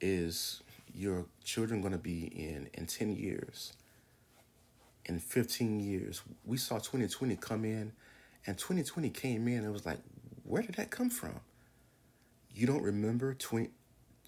is 0.00 0.64
your 0.92 1.26
children 1.44 1.80
going 1.80 1.92
to 1.92 1.98
be 1.98 2.24
in 2.24 2.68
in 2.74 2.86
10 2.86 3.14
years? 3.14 3.72
In 5.04 5.20
15 5.20 5.78
years? 5.78 6.22
We 6.44 6.56
saw 6.56 6.78
2020 6.78 7.36
come 7.36 7.64
in, 7.64 7.92
and 8.48 8.58
2020 8.58 9.10
came 9.10 9.46
in 9.46 9.58
and 9.58 9.66
it 9.66 9.70
was 9.70 9.86
like, 9.86 10.00
where 10.42 10.60
did 10.60 10.74
that 10.74 10.90
come 10.90 11.08
from? 11.08 11.38
You 12.52 12.66
don't 12.66 12.82
remember 12.82 13.32
20, 13.32 13.70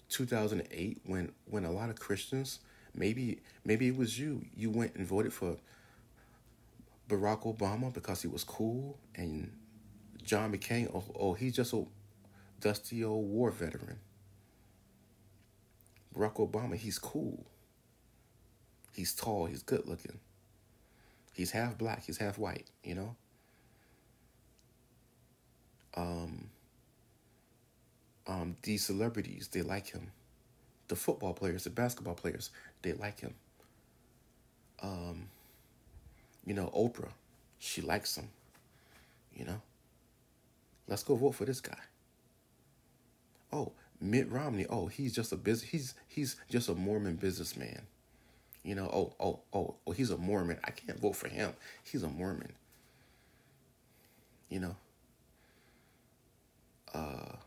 2008 0.07 1.01
when 1.03 1.33
when 1.43 1.65
a 1.65 1.71
lot 1.71 1.89
of 1.89 1.99
Christians 1.99 2.61
maybe 2.95 3.41
maybe 3.65 3.89
it 3.89 3.97
was 3.97 4.17
you 4.17 4.45
you 4.55 4.69
went 4.69 4.95
and 4.95 5.05
voted 5.05 5.33
for 5.33 5.57
Barack 7.09 7.43
Obama 7.43 7.93
because 7.93 8.21
he 8.21 8.29
was 8.29 8.45
cool 8.45 8.97
and 9.13 9.51
John 10.27 10.51
McCain 10.51 10.91
oh, 10.93 11.03
oh 11.17 11.33
he's 11.33 11.55
just 11.55 11.73
a 11.73 11.83
dusty 12.59 13.03
old 13.03 13.27
war 13.27 13.49
veteran 13.49 13.97
Barack 16.15 16.35
Obama 16.35 16.75
he's 16.75 16.99
cool 16.99 17.45
he's 18.93 19.13
tall 19.13 19.45
he's 19.45 19.63
good 19.63 19.87
looking 19.87 20.19
he's 21.33 21.51
half 21.51 21.77
black 21.77 22.03
he's 22.05 22.17
half 22.17 22.37
white 22.37 22.67
you 22.83 22.93
know 22.93 23.15
um 25.95 26.49
um, 28.27 28.57
these 28.63 28.85
celebrities, 28.85 29.47
they 29.47 29.61
like 29.61 29.87
him. 29.87 30.11
The 30.89 30.95
football 30.95 31.33
players, 31.33 31.63
the 31.63 31.69
basketball 31.69 32.15
players, 32.15 32.51
they 32.81 32.93
like 32.93 33.21
him. 33.21 33.33
Um, 34.81 35.29
you 36.45 36.53
know, 36.53 36.69
Oprah, 36.75 37.11
she 37.59 37.81
likes 37.81 38.17
him. 38.17 38.27
You 39.33 39.45
know, 39.45 39.61
let's 40.87 41.03
go 41.03 41.15
vote 41.15 41.35
for 41.35 41.45
this 41.45 41.61
guy. 41.61 41.79
Oh, 43.51 43.71
Mitt 43.99 44.29
Romney. 44.31 44.65
Oh, 44.69 44.87
he's 44.87 45.15
just 45.15 45.31
a 45.31 45.35
biz. 45.35 45.61
He's 45.61 45.93
he's 46.07 46.35
just 46.49 46.69
a 46.69 46.75
Mormon 46.75 47.15
businessman. 47.15 47.81
You 48.63 48.75
know. 48.75 48.89
Oh 48.91 49.13
oh 49.19 49.39
oh 49.53 49.75
oh. 49.85 49.91
He's 49.91 50.11
a 50.11 50.17
Mormon. 50.17 50.59
I 50.63 50.71
can't 50.71 50.99
vote 50.99 51.15
for 51.15 51.27
him. 51.27 51.53
He's 51.83 52.03
a 52.03 52.09
Mormon. 52.09 52.53
You 54.49 54.59
know. 54.59 54.75
Uh 56.93 57.37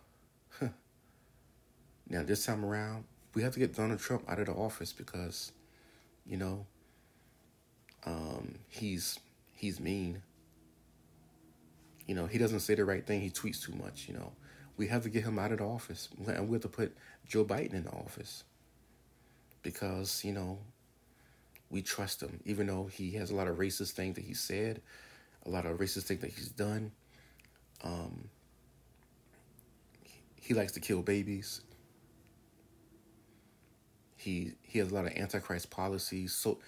now, 2.11 2.24
this 2.24 2.44
time 2.44 2.64
around, 2.64 3.05
we 3.35 3.42
have 3.42 3.55
to 3.55 3.61
get 3.61 3.74
Donald 3.74 4.00
Trump 4.00 4.29
out 4.29 4.40
of 4.40 4.46
the 4.46 4.53
office 4.53 4.92
because, 4.92 5.53
you 6.26 6.37
know, 6.37 6.66
um, 8.05 8.57
he's 8.68 9.18
he's 9.55 9.79
mean. 9.79 10.22
You 12.11 12.16
know, 12.16 12.27
he 12.27 12.38
doesn't 12.38 12.59
say 12.59 12.75
the 12.75 12.85
right 12.85 13.07
thing. 13.07 13.20
He 13.20 13.31
tweets 13.31 13.62
too 13.64 13.73
much. 13.73 14.09
You 14.09 14.14
know, 14.14 14.33
we 14.77 14.88
have 14.88 15.05
to 15.05 15.09
get 15.09 15.23
him 15.23 15.38
out 15.38 15.53
of 15.53 15.59
the 15.59 15.64
office, 15.64 16.09
and 16.27 16.49
we 16.49 16.57
have 16.57 16.62
to 16.62 16.68
put 16.68 16.96
Joe 17.25 17.44
Biden 17.44 17.73
in 17.73 17.85
the 17.85 17.92
office 17.92 18.42
because 19.62 20.25
you 20.25 20.33
know 20.33 20.59
we 21.70 21.83
trust 21.83 22.20
him, 22.20 22.40
even 22.44 22.66
though 22.66 22.87
he 22.92 23.12
has 23.12 23.31
a 23.31 23.37
lot 23.37 23.46
of 23.46 23.59
racist 23.59 23.92
things 23.92 24.16
that 24.16 24.25
he 24.25 24.35
said, 24.35 24.83
a 25.46 25.51
lot 25.51 25.66
of 25.66 25.79
racist 25.79 26.03
things 26.03 26.20
that 26.23 26.33
he's 26.33 26.49
done. 26.49 26.90
Um, 27.85 28.29
he 30.35 30.53
likes 30.53 30.73
to 30.73 30.81
kill 30.81 31.03
babies. 31.03 31.61
He 34.16 34.55
he 34.62 34.81
has 34.81 34.90
a 34.90 34.94
lot 34.96 35.07
of 35.07 35.12
antichrist 35.12 35.70
policies, 35.70 36.33
so 36.33 36.59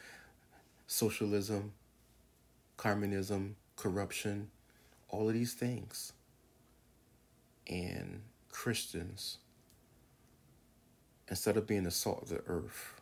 socialism, 0.86 1.72
communism, 2.76 3.56
corruption, 3.74 4.48
all 5.12 5.28
of 5.28 5.34
these 5.34 5.52
things. 5.52 6.12
And 7.68 8.22
Christians, 8.50 9.38
instead 11.28 11.56
of 11.56 11.68
being 11.68 11.84
the 11.84 11.92
salt 11.92 12.22
of 12.22 12.28
the 12.30 12.42
earth, 12.48 13.00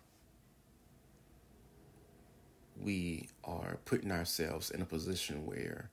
we 2.82 3.28
are 3.44 3.78
putting 3.84 4.10
ourselves 4.10 4.70
in 4.70 4.82
a 4.82 4.86
position 4.86 5.46
where 5.46 5.90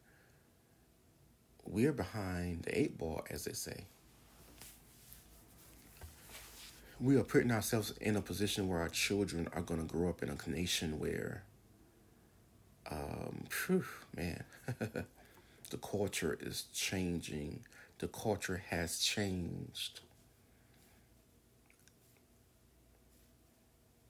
we're 1.65 1.93
behind 1.93 2.63
the 2.63 2.77
eight 2.77 2.97
ball, 2.97 3.23
as 3.29 3.45
they 3.45 3.53
say. 3.53 3.85
We 6.99 7.15
are 7.17 7.23
putting 7.23 7.51
ourselves 7.51 7.93
in 8.01 8.15
a 8.15 8.21
position 8.21 8.67
where 8.67 8.79
our 8.79 8.89
children 8.89 9.47
are 9.53 9.61
going 9.61 9.85
to 9.85 9.85
grow 9.85 10.09
up 10.09 10.23
in 10.23 10.29
a 10.29 10.49
nation 10.49 10.97
where, 10.97 11.43
um, 12.89 13.45
man, 14.15 14.43
the 15.69 15.77
culture 15.77 16.37
is 16.39 16.65
changing. 16.73 17.61
The 17.99 18.07
culture 18.07 18.63
has 18.69 18.99
changed. 18.99 20.01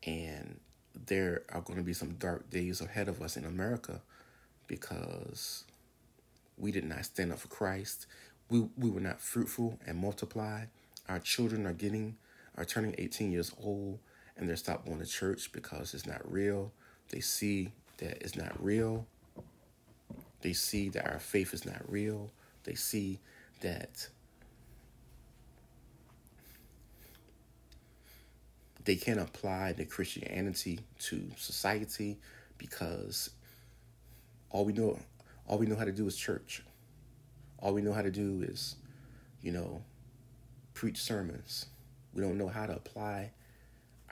And 0.06 0.60
there 1.06 1.44
are 1.50 1.62
going 1.62 1.80
to 1.80 1.86
be 1.86 1.94
some 1.94 2.14
dark 2.14 2.50
days 2.50 2.82
ahead 2.82 3.08
of 3.08 3.22
us 3.22 3.38
in 3.38 3.46
America 3.46 4.02
because 4.68 5.66
we 6.58 6.72
did 6.72 6.86
not 6.86 7.06
stand 7.06 7.32
up 7.32 7.40
for 7.40 7.48
Christ. 7.48 8.08
We, 8.50 8.68
we 8.78 8.90
were 8.90 9.02
not 9.02 9.22
fruitful 9.22 9.80
and 9.86 9.98
multiply. 9.98 10.66
Our 11.10 11.20
children 11.20 11.66
are 11.66 11.74
getting, 11.74 12.18
are 12.56 12.66
turning 12.66 12.96
18 12.98 13.32
years 13.32 13.54
old 13.64 14.00
and 14.38 14.48
they're 14.48 14.56
stopped 14.56 14.86
going 14.86 15.00
to 15.00 15.06
church 15.06 15.52
because 15.52 15.94
it's 15.94 16.06
not 16.06 16.22
real. 16.32 16.72
They 17.10 17.20
see 17.20 17.72
that 17.98 18.22
it's 18.22 18.36
not 18.36 18.64
real. 18.64 19.06
They 20.42 20.54
see 20.54 20.90
that 20.90 21.08
our 21.08 21.20
faith 21.20 21.54
is 21.54 21.66
not 21.66 21.82
real. 21.90 22.32
They 22.64 22.76
see 22.76 23.20
that 23.62 24.08
they 28.86 28.96
can't 28.96 29.20
apply 29.20 29.74
the 29.74 29.86
Christianity 29.86 30.80
to 31.00 31.30
society 31.36 32.18
because 32.58 33.30
all 34.50 34.64
we 34.66 34.74
know 34.74 35.00
all 35.48 35.58
we 35.58 35.66
know 35.66 35.76
how 35.76 35.86
to 35.86 35.92
do 35.92 36.08
is 36.08 36.16
church. 36.16 36.64
All 37.60 37.74
we 37.74 37.82
know 37.82 37.94
how 37.94 38.02
to 38.02 38.12
do 38.12 38.44
is, 38.48 38.76
you 39.42 39.52
know, 39.52 39.82
preach 40.74 41.02
sermons. 41.02 41.66
We 42.14 42.22
don't 42.22 42.38
know 42.38 42.48
how 42.48 42.66
to 42.66 42.76
apply 42.76 43.32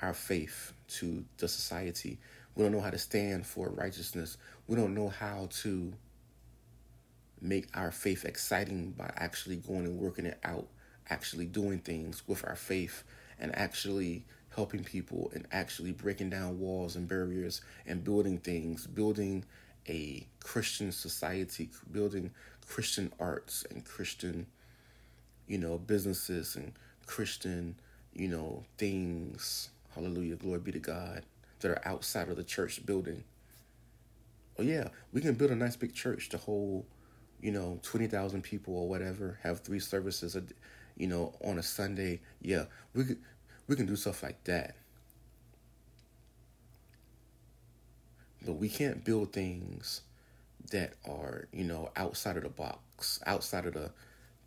our 0.01 0.13
faith 0.13 0.73
to 0.87 1.23
the 1.37 1.47
society. 1.47 2.19
We 2.55 2.63
don't 2.63 2.71
know 2.71 2.81
how 2.81 2.89
to 2.89 2.97
stand 2.97 3.45
for 3.45 3.69
righteousness. 3.69 4.37
We 4.67 4.75
don't 4.75 4.93
know 4.93 5.09
how 5.09 5.49
to 5.61 5.93
make 7.47 7.67
our 7.73 7.91
faith 7.91 8.25
exciting 8.25 8.91
by 8.91 9.11
actually 9.15 9.57
going 9.57 9.85
and 9.85 9.97
working 9.97 10.25
it 10.25 10.39
out, 10.43 10.67
actually 11.09 11.45
doing 11.45 11.79
things 11.79 12.23
with 12.27 12.45
our 12.45 12.55
faith, 12.55 13.03
and 13.39 13.55
actually 13.55 14.25
helping 14.55 14.83
people 14.83 15.31
and 15.35 15.45
actually 15.51 15.91
breaking 15.91 16.29
down 16.29 16.59
walls 16.59 16.95
and 16.95 17.07
barriers 17.07 17.61
and 17.85 18.03
building 18.03 18.37
things, 18.37 18.87
building 18.87 19.43
a 19.87 20.25
Christian 20.39 20.91
society, 20.91 21.69
building 21.91 22.31
Christian 22.67 23.11
arts 23.19 23.65
and 23.69 23.83
Christian, 23.85 24.47
you 25.47 25.57
know, 25.57 25.77
businesses 25.77 26.55
and 26.55 26.71
Christian, 27.05 27.75
you 28.13 28.27
know, 28.27 28.63
things. 28.77 29.69
Hallelujah, 29.93 30.35
glory 30.35 30.59
be 30.59 30.71
to 30.71 30.79
God, 30.79 31.23
that 31.59 31.71
are 31.71 31.87
outside 31.87 32.29
of 32.29 32.37
the 32.37 32.43
church 32.43 32.85
building. 32.85 33.23
Oh, 34.57 34.63
yeah, 34.63 34.87
we 35.11 35.21
can 35.21 35.35
build 35.35 35.51
a 35.51 35.55
nice 35.55 35.75
big 35.75 35.93
church 35.93 36.29
to 36.29 36.37
hold, 36.37 36.85
you 37.41 37.51
know, 37.51 37.79
20,000 37.83 38.41
people 38.41 38.75
or 38.75 38.87
whatever, 38.87 39.39
have 39.43 39.59
three 39.61 39.79
services, 39.79 40.37
you 40.97 41.07
know, 41.07 41.33
on 41.43 41.57
a 41.57 41.63
Sunday. 41.63 42.21
Yeah, 42.41 42.65
we 42.93 43.05
could, 43.05 43.17
we 43.67 43.75
can 43.75 43.85
do 43.85 43.95
stuff 43.95 44.23
like 44.23 44.43
that. 44.45 44.75
But 48.45 48.53
we 48.53 48.69
can't 48.69 49.03
build 49.03 49.33
things 49.33 50.01
that 50.71 50.93
are, 51.07 51.47
you 51.51 51.63
know, 51.63 51.91
outside 51.95 52.37
of 52.37 52.43
the 52.43 52.49
box, 52.49 53.19
outside 53.25 53.65
of 53.65 53.73
the 53.73 53.91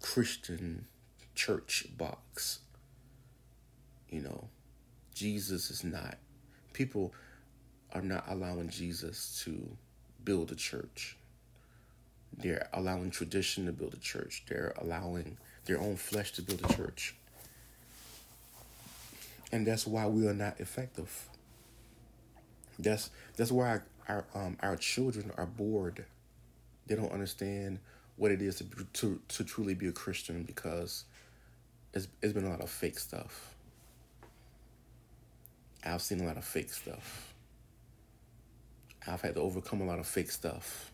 Christian 0.00 0.86
church 1.34 1.86
box. 1.96 2.60
You 4.08 4.20
know, 4.22 4.48
Jesus 5.14 5.70
is 5.70 5.84
not, 5.84 6.16
people 6.72 7.12
are 7.92 8.02
not 8.02 8.24
allowing 8.28 8.68
Jesus 8.68 9.42
to 9.44 9.76
build 10.24 10.52
a 10.52 10.54
church. 10.54 11.16
They're 12.36 12.68
allowing 12.72 13.10
tradition 13.10 13.66
to 13.66 13.72
build 13.72 13.94
a 13.94 13.98
church. 13.98 14.44
They're 14.48 14.74
allowing 14.78 15.38
their 15.64 15.80
own 15.80 15.96
flesh 15.96 16.32
to 16.32 16.42
build 16.42 16.64
a 16.64 16.74
church. 16.74 17.14
And 19.50 19.66
that's 19.66 19.86
why 19.86 20.06
we 20.06 20.26
are 20.28 20.34
not 20.34 20.60
effective. 20.60 21.28
That's 22.78 23.10
that's 23.36 23.50
why 23.50 23.68
our 23.68 23.84
our, 24.08 24.24
um, 24.34 24.56
our 24.60 24.76
children 24.76 25.32
are 25.36 25.46
bored. 25.46 26.04
They 26.86 26.94
don't 26.94 27.12
understand 27.12 27.78
what 28.16 28.30
it 28.30 28.42
is 28.42 28.56
to 28.56 28.64
to 28.94 29.20
to 29.28 29.44
truly 29.44 29.74
be 29.74 29.88
a 29.88 29.92
Christian 29.92 30.42
because 30.42 31.04
it's 31.94 32.08
it's 32.22 32.32
been 32.32 32.44
a 32.44 32.50
lot 32.50 32.60
of 32.60 32.70
fake 32.70 32.98
stuff. 32.98 33.54
I've 35.84 36.02
seen 36.02 36.20
a 36.20 36.26
lot 36.26 36.36
of 36.36 36.44
fake 36.44 36.72
stuff. 36.72 37.34
I've 39.06 39.22
had 39.22 39.34
to 39.34 39.40
overcome 39.40 39.80
a 39.80 39.84
lot 39.84 39.98
of 39.98 40.06
fake 40.06 40.30
stuff. 40.30 40.92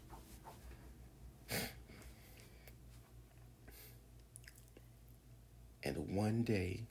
And 5.84 6.16
one 6.16 6.44
day, 6.44 6.84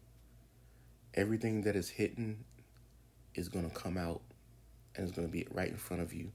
everything 1.15 1.63
that 1.63 1.75
is 1.75 1.89
hidden 1.89 2.45
is 3.33 3.49
going 3.49 3.69
to 3.69 3.75
come 3.75 3.97
out 3.97 4.21
and 4.95 5.07
it's 5.07 5.15
going 5.15 5.27
to 5.27 5.31
be 5.31 5.47
right 5.51 5.69
in 5.69 5.77
front 5.77 6.03
of 6.03 6.13
you. 6.13 6.31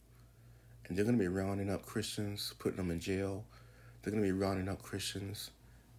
And 0.86 0.96
they're 0.96 1.04
going 1.04 1.16
to 1.16 1.22
be 1.22 1.28
rounding 1.28 1.70
up 1.70 1.86
Christians, 1.86 2.54
putting 2.58 2.78
them 2.78 2.90
in 2.90 2.98
jail. 2.98 3.44
They're 4.02 4.10
going 4.10 4.24
to 4.24 4.26
be 4.26 4.36
rounding 4.36 4.68
up 4.68 4.82
Christians 4.82 5.50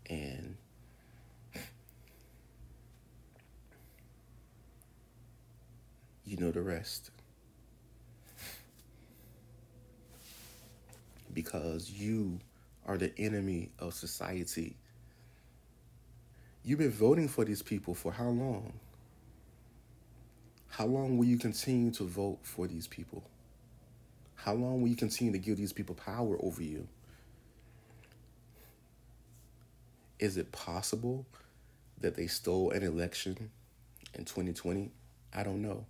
and 0.09 0.57
you 6.25 6.37
know 6.37 6.51
the 6.51 6.61
rest. 6.61 7.11
Because 11.39 11.89
you 11.89 12.37
are 12.85 12.97
the 12.97 13.17
enemy 13.17 13.69
of 13.79 13.93
society. 13.93 14.75
You've 16.65 16.79
been 16.79 16.91
voting 16.91 17.29
for 17.29 17.45
these 17.45 17.61
people 17.61 17.93
for 17.93 18.11
how 18.11 18.27
long? 18.27 18.73
How 20.67 20.85
long 20.85 21.17
will 21.17 21.23
you 21.23 21.37
continue 21.37 21.91
to 21.91 22.03
vote 22.03 22.39
for 22.43 22.67
these 22.67 22.87
people? 22.87 23.23
How 24.35 24.51
long 24.53 24.81
will 24.81 24.89
you 24.89 24.97
continue 24.97 25.31
to 25.31 25.37
give 25.37 25.55
these 25.55 25.71
people 25.71 25.95
power 25.95 26.35
over 26.41 26.61
you? 26.61 26.89
Is 30.19 30.35
it 30.35 30.51
possible 30.51 31.25
that 32.01 32.15
they 32.15 32.27
stole 32.27 32.71
an 32.71 32.83
election 32.83 33.49
in 34.13 34.25
2020? 34.25 34.91
I 35.33 35.43
don't 35.43 35.61
know. 35.61 35.85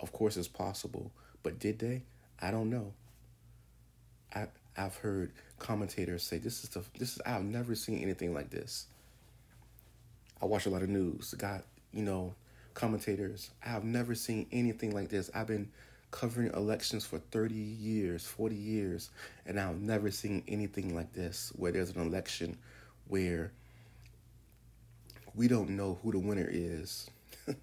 Of 0.00 0.12
course, 0.12 0.36
it's 0.36 0.48
possible, 0.48 1.12
but 1.42 1.58
did 1.58 1.78
they? 1.78 2.02
I 2.44 2.50
don't 2.50 2.68
know. 2.68 2.92
I 4.34 4.48
I've 4.76 4.96
heard 4.96 5.32
commentators 5.58 6.22
say 6.22 6.36
this 6.36 6.62
is 6.62 6.70
the 6.70 6.84
this 6.98 7.14
is 7.14 7.22
I've 7.24 7.42
never 7.42 7.74
seen 7.74 8.02
anything 8.02 8.34
like 8.34 8.50
this. 8.50 8.86
I 10.42 10.44
watch 10.44 10.66
a 10.66 10.70
lot 10.70 10.82
of 10.82 10.90
news. 10.90 11.32
Got 11.38 11.64
you 11.94 12.02
know, 12.02 12.34
commentators. 12.74 13.50
I 13.64 13.70
have 13.70 13.84
never 13.84 14.14
seen 14.14 14.46
anything 14.52 14.94
like 14.94 15.08
this. 15.08 15.30
I've 15.34 15.46
been 15.46 15.70
covering 16.10 16.52
elections 16.52 17.06
for 17.06 17.18
30 17.18 17.54
years, 17.54 18.26
40 18.26 18.54
years, 18.54 19.10
and 19.46 19.58
I've 19.58 19.80
never 19.80 20.10
seen 20.10 20.44
anything 20.46 20.94
like 20.94 21.14
this 21.14 21.50
where 21.56 21.72
there's 21.72 21.90
an 21.90 22.02
election 22.02 22.58
where 23.08 23.52
we 25.34 25.48
don't 25.48 25.70
know 25.70 25.98
who 26.02 26.12
the 26.12 26.18
winner 26.18 26.48
is 26.48 27.08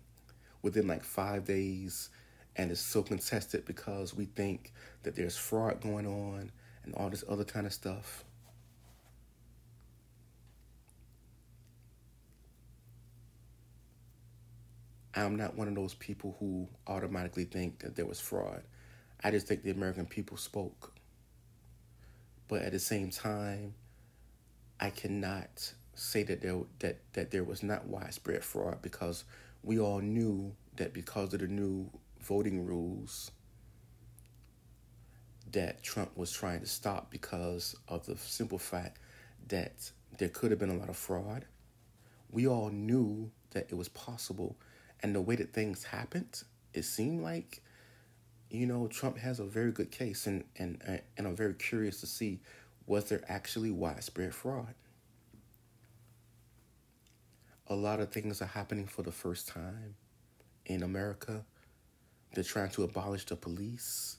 within 0.64 0.88
like 0.88 1.04
five 1.04 1.46
days 1.46 2.10
and 2.56 2.72
it's 2.72 2.82
so 2.82 3.02
contested 3.02 3.66
because 3.66 4.14
we 4.14 4.26
think 4.26 4.74
that 5.04 5.16
there's 5.16 5.38
fraud 5.38 5.82
going 5.82 6.06
on 6.06 6.52
and 6.84 6.94
all 6.96 7.10
this 7.10 7.24
other 7.30 7.44
kind 7.44 7.66
of 7.66 7.74
stuff. 7.74 8.24
I'm 15.14 15.36
not 15.36 15.56
one 15.56 15.68
of 15.68 15.76
those 15.76 15.94
people 15.94 16.36
who 16.40 16.68
automatically 16.88 17.44
think 17.44 17.80
that 17.80 17.96
there 17.96 18.06
was 18.06 18.20
fraud. 18.20 18.64
I 19.24 19.32
just 19.32 19.48
think 19.48 19.64
the 19.64 19.72
American 19.72 20.06
people 20.06 20.38
spoke. 20.38 20.94
But 22.48 22.62
at 22.64 22.72
the 22.72 22.80
same 22.80 23.12
time, 23.12 23.76
I 24.80 24.90
cannot 24.90 25.74
say 25.96 26.24
that 26.24 26.42
there 26.42 26.62
that 26.80 27.00
that 27.14 27.32
there 27.32 27.44
was 27.44 27.62
not 27.62 27.86
widespread 27.86 28.44
fraud 28.44 28.82
because 28.82 29.26
we 29.64 29.80
all 29.80 30.00
knew 30.00 30.54
that 30.78 30.94
because 30.94 31.34
of 31.34 31.42
the 31.42 31.48
new 31.48 31.90
voting 32.22 32.66
rules 32.66 33.32
that 35.52 35.84
Trump 35.84 36.16
was 36.18 36.32
trying 36.32 36.62
to 36.62 36.66
stop 36.66 37.12
because 37.12 37.76
of 37.88 38.06
the 38.06 38.16
simple 38.18 38.58
fact 38.58 39.00
that 39.48 39.92
there 40.18 40.30
could 40.30 40.52
have 40.52 40.60
been 40.60 40.70
a 40.70 40.78
lot 40.78 40.90
of 40.90 40.96
fraud. 40.96 41.46
We 42.30 42.48
all 42.48 42.70
knew 42.70 43.32
that 43.52 43.68
it 43.70 43.76
was 43.76 43.90
possible 43.90 44.56
and 45.04 45.16
the 45.16 45.22
way 45.22 45.36
that 45.36 45.54
things 45.54 45.84
happened, 45.84 46.44
it 46.74 46.84
seemed 46.84 47.22
like, 47.22 47.62
you 48.50 48.66
know, 48.66 48.88
Trump 48.88 49.18
has 49.18 49.40
a 49.40 49.46
very 49.46 49.72
good 49.72 49.92
case, 49.92 50.28
and 50.28 50.44
and 50.58 51.02
and 51.18 51.28
I'm 51.28 51.36
very 51.36 51.54
curious 51.54 52.00
to 52.02 52.08
see 52.08 52.40
was 52.86 53.06
there 53.06 53.24
actually 53.28 53.72
widespread 53.72 54.34
fraud. 54.34 54.74
A 57.68 57.76
lot 57.76 58.00
of 58.00 58.12
things 58.12 58.42
are 58.42 58.48
happening 58.48 58.86
for 58.86 59.02
the 59.02 59.12
first 59.12 59.48
time 59.48 59.96
in 60.66 60.84
America. 60.84 61.46
They're 62.34 62.44
trying 62.44 62.70
to 62.72 62.84
abolish 62.84 63.26
the 63.26 63.36
police. 63.36 64.18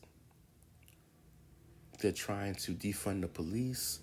They're 2.01 2.13
trying 2.13 2.55
to 2.57 2.73
defund 2.73 3.23
the 3.23 3.29
police. 3.29 4.01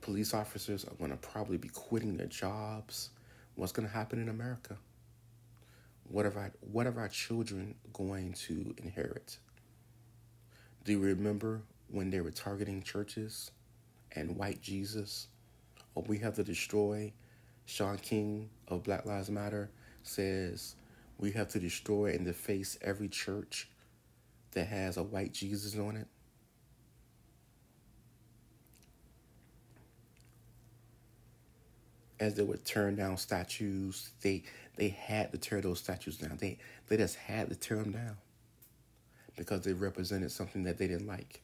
Police 0.00 0.34
officers 0.34 0.84
are 0.84 0.94
going 0.94 1.10
to 1.10 1.16
probably 1.16 1.56
be 1.56 1.68
quitting 1.68 2.16
their 2.16 2.26
jobs. 2.26 3.10
What's 3.54 3.72
going 3.72 3.86
to 3.88 3.94
happen 3.94 4.20
in 4.20 4.28
America? 4.28 4.76
What 6.04 6.26
are 6.26 6.36
our, 6.36 6.52
what 6.60 6.86
are 6.86 6.98
our 6.98 7.08
children 7.08 7.74
going 7.92 8.32
to 8.32 8.74
inherit? 8.82 9.38
Do 10.84 10.92
you 10.92 10.98
remember 10.98 11.62
when 11.88 12.10
they 12.10 12.20
were 12.20 12.30
targeting 12.30 12.82
churches 12.82 13.50
and 14.16 14.36
white 14.36 14.60
Jesus? 14.60 15.28
We 16.06 16.18
have 16.18 16.34
to 16.34 16.44
destroy. 16.44 17.12
Shaun 17.66 17.98
King 17.98 18.50
of 18.68 18.82
Black 18.82 19.06
Lives 19.06 19.30
Matter 19.30 19.70
says 20.02 20.74
we 21.20 21.32
have 21.32 21.48
to 21.50 21.60
destroy 21.60 22.06
and 22.06 22.24
deface 22.24 22.78
every 22.82 23.08
church 23.08 23.68
that 24.52 24.66
has 24.66 24.96
a 24.96 25.02
white 25.02 25.32
Jesus 25.32 25.78
on 25.78 25.96
it. 25.96 26.08
as 32.20 32.34
they 32.34 32.42
would 32.42 32.64
turn 32.64 32.94
down 32.94 33.16
statues, 33.16 34.10
they 34.20 34.44
they 34.76 34.88
had 34.88 35.32
to 35.32 35.38
tear 35.38 35.60
those 35.60 35.80
statues 35.80 36.18
down. 36.18 36.36
They 36.38 36.58
they 36.88 36.98
just 36.98 37.16
had 37.16 37.48
to 37.48 37.56
tear 37.56 37.78
them 37.78 37.92
down 37.92 38.16
because 39.36 39.62
they 39.62 39.72
represented 39.72 40.30
something 40.30 40.64
that 40.64 40.78
they 40.78 40.86
didn't 40.86 41.08
like. 41.08 41.40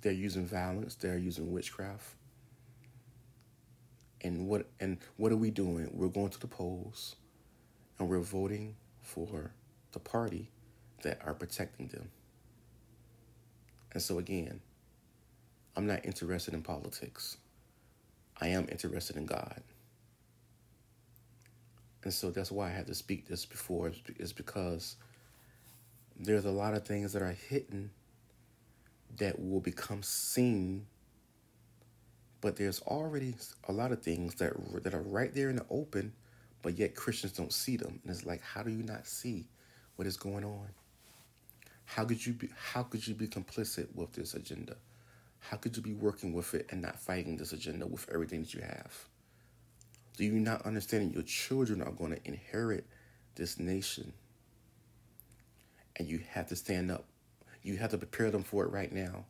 They're 0.00 0.12
using 0.12 0.46
violence. 0.46 0.96
They're 0.96 1.18
using 1.18 1.52
witchcraft. 1.52 2.14
And 4.22 4.48
what 4.48 4.66
and 4.80 4.98
what 5.18 5.30
are 5.30 5.36
we 5.36 5.50
doing? 5.50 5.90
We're 5.92 6.08
going 6.08 6.30
to 6.30 6.40
the 6.40 6.46
polls, 6.46 7.16
and 7.98 8.08
we're 8.08 8.20
voting 8.20 8.76
for 9.00 9.52
the 9.92 9.98
party 9.98 10.50
that 11.02 11.20
are 11.24 11.34
protecting 11.34 11.88
them. 11.88 12.10
And 13.92 14.02
so 14.02 14.18
again, 14.18 14.60
I'm 15.76 15.86
not 15.86 16.04
interested 16.04 16.54
in 16.54 16.62
politics. 16.62 17.36
I 18.40 18.48
am 18.48 18.66
interested 18.70 19.16
in 19.16 19.26
God. 19.26 19.62
And 22.04 22.12
so 22.12 22.30
that's 22.30 22.50
why 22.50 22.66
I 22.68 22.70
had 22.70 22.86
to 22.88 22.94
speak 22.94 23.28
this 23.28 23.44
before, 23.46 23.92
is 24.18 24.32
because 24.32 24.96
there's 26.18 26.44
a 26.44 26.50
lot 26.50 26.74
of 26.74 26.84
things 26.84 27.12
that 27.12 27.22
are 27.22 27.36
hidden 27.48 27.90
that 29.18 29.38
will 29.38 29.60
become 29.60 30.02
seen, 30.02 30.86
but 32.40 32.56
there's 32.56 32.80
already 32.80 33.34
a 33.68 33.72
lot 33.72 33.92
of 33.92 34.02
things 34.02 34.34
that 34.36 34.52
that 34.82 34.94
are 34.94 35.02
right 35.02 35.32
there 35.34 35.48
in 35.48 35.56
the 35.56 35.66
open, 35.70 36.12
but 36.62 36.78
yet 36.78 36.94
Christians 36.94 37.32
don't 37.32 37.52
see 37.52 37.76
them. 37.76 38.00
And 38.02 38.10
it's 38.10 38.24
like, 38.24 38.40
how 38.40 38.62
do 38.62 38.70
you 38.70 38.82
not 38.82 39.06
see 39.06 39.48
what 39.96 40.06
is 40.06 40.16
going 40.16 40.44
on? 40.44 40.68
How 41.84 42.04
could 42.04 42.24
you 42.24 42.32
be 42.32 42.48
how 42.56 42.84
could 42.84 43.06
you 43.06 43.14
be 43.14 43.26
complicit 43.26 43.94
with 43.94 44.12
this 44.12 44.34
agenda? 44.34 44.76
How 45.40 45.56
could 45.56 45.76
you 45.76 45.82
be 45.82 45.92
working 45.92 46.32
with 46.32 46.54
it 46.54 46.68
and 46.70 46.80
not 46.80 46.98
fighting 46.98 47.36
this 47.36 47.52
agenda 47.52 47.86
with 47.86 48.08
everything 48.12 48.42
that 48.42 48.54
you 48.54 48.62
have? 48.62 48.96
Do 50.16 50.24
you 50.24 50.32
not 50.32 50.64
understand 50.64 51.10
that 51.10 51.14
your 51.14 51.24
children 51.24 51.82
are 51.82 51.90
going 51.90 52.12
to 52.12 52.20
inherit 52.24 52.86
this 53.34 53.58
nation? 53.58 54.12
And 55.96 56.08
you 56.08 56.20
have 56.30 56.46
to 56.48 56.56
stand 56.56 56.90
up. 56.90 57.04
You 57.62 57.76
have 57.76 57.90
to 57.90 57.98
prepare 57.98 58.30
them 58.30 58.42
for 58.42 58.64
it 58.64 58.70
right 58.70 58.92
now. 58.92 59.24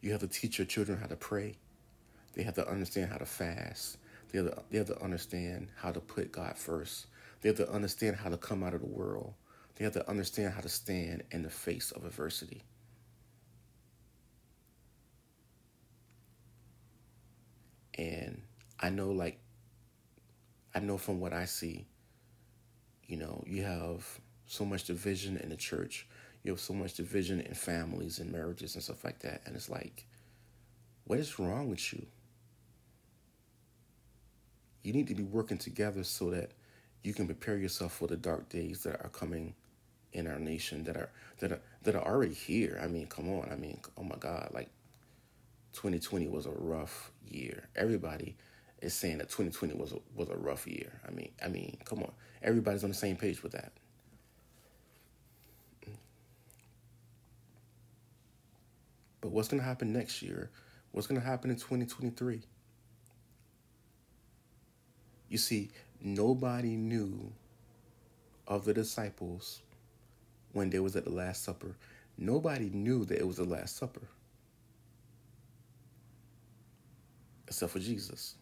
You 0.00 0.12
have 0.12 0.20
to 0.20 0.28
teach 0.28 0.58
your 0.58 0.66
children 0.66 0.98
how 0.98 1.06
to 1.06 1.16
pray. 1.16 1.56
They 2.36 2.42
have 2.42 2.54
to 2.54 2.68
understand 2.68 3.10
how 3.10 3.16
to 3.16 3.24
fast. 3.24 3.96
They 4.30 4.38
have 4.38 4.48
to, 4.48 4.62
they 4.70 4.78
have 4.78 4.88
to 4.88 5.02
understand 5.02 5.68
how 5.76 5.90
to 5.90 6.00
put 6.00 6.30
God 6.30 6.56
first. 6.58 7.06
They 7.40 7.48
have 7.48 7.56
to 7.56 7.70
understand 7.70 8.16
how 8.16 8.28
to 8.28 8.36
come 8.36 8.62
out 8.62 8.74
of 8.74 8.80
the 8.80 8.86
world. 8.86 9.32
They 9.76 9.84
have 9.84 9.94
to 9.94 10.08
understand 10.08 10.52
how 10.52 10.60
to 10.60 10.68
stand 10.68 11.22
in 11.30 11.42
the 11.42 11.50
face 11.50 11.90
of 11.92 12.04
adversity. 12.04 12.62
And 17.98 18.42
I 18.78 18.90
know, 18.90 19.10
like, 19.10 19.38
I 20.74 20.80
know 20.80 20.98
from 20.98 21.20
what 21.20 21.32
I 21.32 21.46
see, 21.46 21.86
you 23.06 23.16
know, 23.16 23.42
you 23.46 23.62
have 23.62 24.06
so 24.46 24.66
much 24.66 24.84
division 24.84 25.38
in 25.38 25.48
the 25.48 25.56
church. 25.56 26.06
You 26.42 26.52
have 26.52 26.60
so 26.60 26.74
much 26.74 26.94
division 26.94 27.40
in 27.40 27.54
families 27.54 28.18
and 28.18 28.30
marriages 28.30 28.74
and 28.74 28.84
stuff 28.84 29.04
like 29.04 29.20
that. 29.20 29.40
And 29.46 29.56
it's 29.56 29.70
like, 29.70 30.06
what 31.04 31.18
is 31.18 31.38
wrong 31.38 31.70
with 31.70 31.92
you? 31.94 32.06
You 34.86 34.92
need 34.92 35.08
to 35.08 35.16
be 35.16 35.24
working 35.24 35.58
together 35.58 36.04
so 36.04 36.30
that 36.30 36.52
you 37.02 37.12
can 37.12 37.26
prepare 37.26 37.56
yourself 37.56 37.92
for 37.92 38.06
the 38.06 38.16
dark 38.16 38.48
days 38.48 38.84
that 38.84 39.04
are 39.04 39.08
coming 39.08 39.52
in 40.12 40.28
our 40.28 40.38
nation 40.38 40.84
that 40.84 40.96
are 40.96 41.10
that 41.40 41.50
are 41.50 41.60
that 41.82 41.96
are 41.96 42.06
already 42.06 42.34
here. 42.34 42.78
I 42.80 42.86
mean, 42.86 43.08
come 43.08 43.28
on. 43.28 43.48
I 43.50 43.56
mean, 43.56 43.80
oh 43.98 44.04
my 44.04 44.14
God, 44.14 44.50
like 44.54 44.68
2020 45.72 46.28
was 46.28 46.46
a 46.46 46.52
rough 46.52 47.10
year. 47.28 47.68
Everybody 47.74 48.36
is 48.80 48.94
saying 48.94 49.18
that 49.18 49.28
2020 49.28 49.74
was 49.74 49.92
a, 49.92 49.96
was 50.14 50.28
a 50.28 50.36
rough 50.36 50.68
year. 50.68 51.00
I 51.04 51.10
mean, 51.10 51.32
I 51.44 51.48
mean, 51.48 51.78
come 51.84 52.04
on. 52.04 52.12
Everybody's 52.40 52.84
on 52.84 52.90
the 52.90 52.94
same 52.94 53.16
page 53.16 53.42
with 53.42 53.50
that. 53.52 53.72
But 59.20 59.32
what's 59.32 59.48
going 59.48 59.60
to 59.60 59.66
happen 59.66 59.92
next 59.92 60.22
year? 60.22 60.48
What's 60.92 61.08
going 61.08 61.20
to 61.20 61.26
happen 61.26 61.50
in 61.50 61.56
2023? 61.56 62.42
You 65.28 65.38
see, 65.38 65.70
nobody 66.00 66.76
knew 66.76 67.32
of 68.46 68.64
the 68.64 68.74
disciples 68.74 69.60
when 70.52 70.70
they 70.70 70.78
was 70.78 70.96
at 70.96 71.04
the 71.04 71.10
Last 71.10 71.44
Supper, 71.44 71.74
nobody 72.16 72.70
knew 72.70 73.04
that 73.04 73.18
it 73.18 73.26
was 73.26 73.36
the 73.36 73.44
Last 73.44 73.76
Supper. 73.76 74.02
Except 77.46 77.72
for 77.72 77.78
Jesus. 77.78 78.36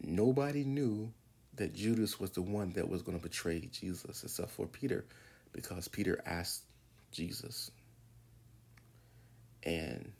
Nobody 0.00 0.64
knew 0.64 1.12
that 1.56 1.74
Judas 1.74 2.20
was 2.20 2.30
the 2.30 2.42
one 2.42 2.70
that 2.70 2.88
was 2.88 3.02
going 3.02 3.18
to 3.18 3.22
betray 3.22 3.68
Jesus, 3.72 4.22
except 4.22 4.50
for 4.50 4.66
Peter, 4.66 5.04
because 5.52 5.88
Peter 5.88 6.22
asked 6.24 6.62
Jesus. 7.10 7.70
And 9.64 10.12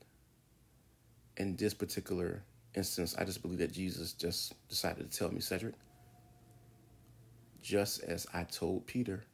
in 1.36 1.56
this 1.56 1.74
particular 1.74 2.42
instance, 2.78 3.14
I 3.18 3.24
just 3.24 3.42
believe 3.42 3.58
that 3.58 3.72
Jesus 3.72 4.12
just 4.12 4.54
decided 4.68 5.10
to 5.10 5.18
tell 5.18 5.30
me, 5.30 5.40
Cedric, 5.40 5.74
just 7.62 8.02
as 8.04 8.26
I 8.32 8.44
told 8.44 8.86
Peter 8.86 9.24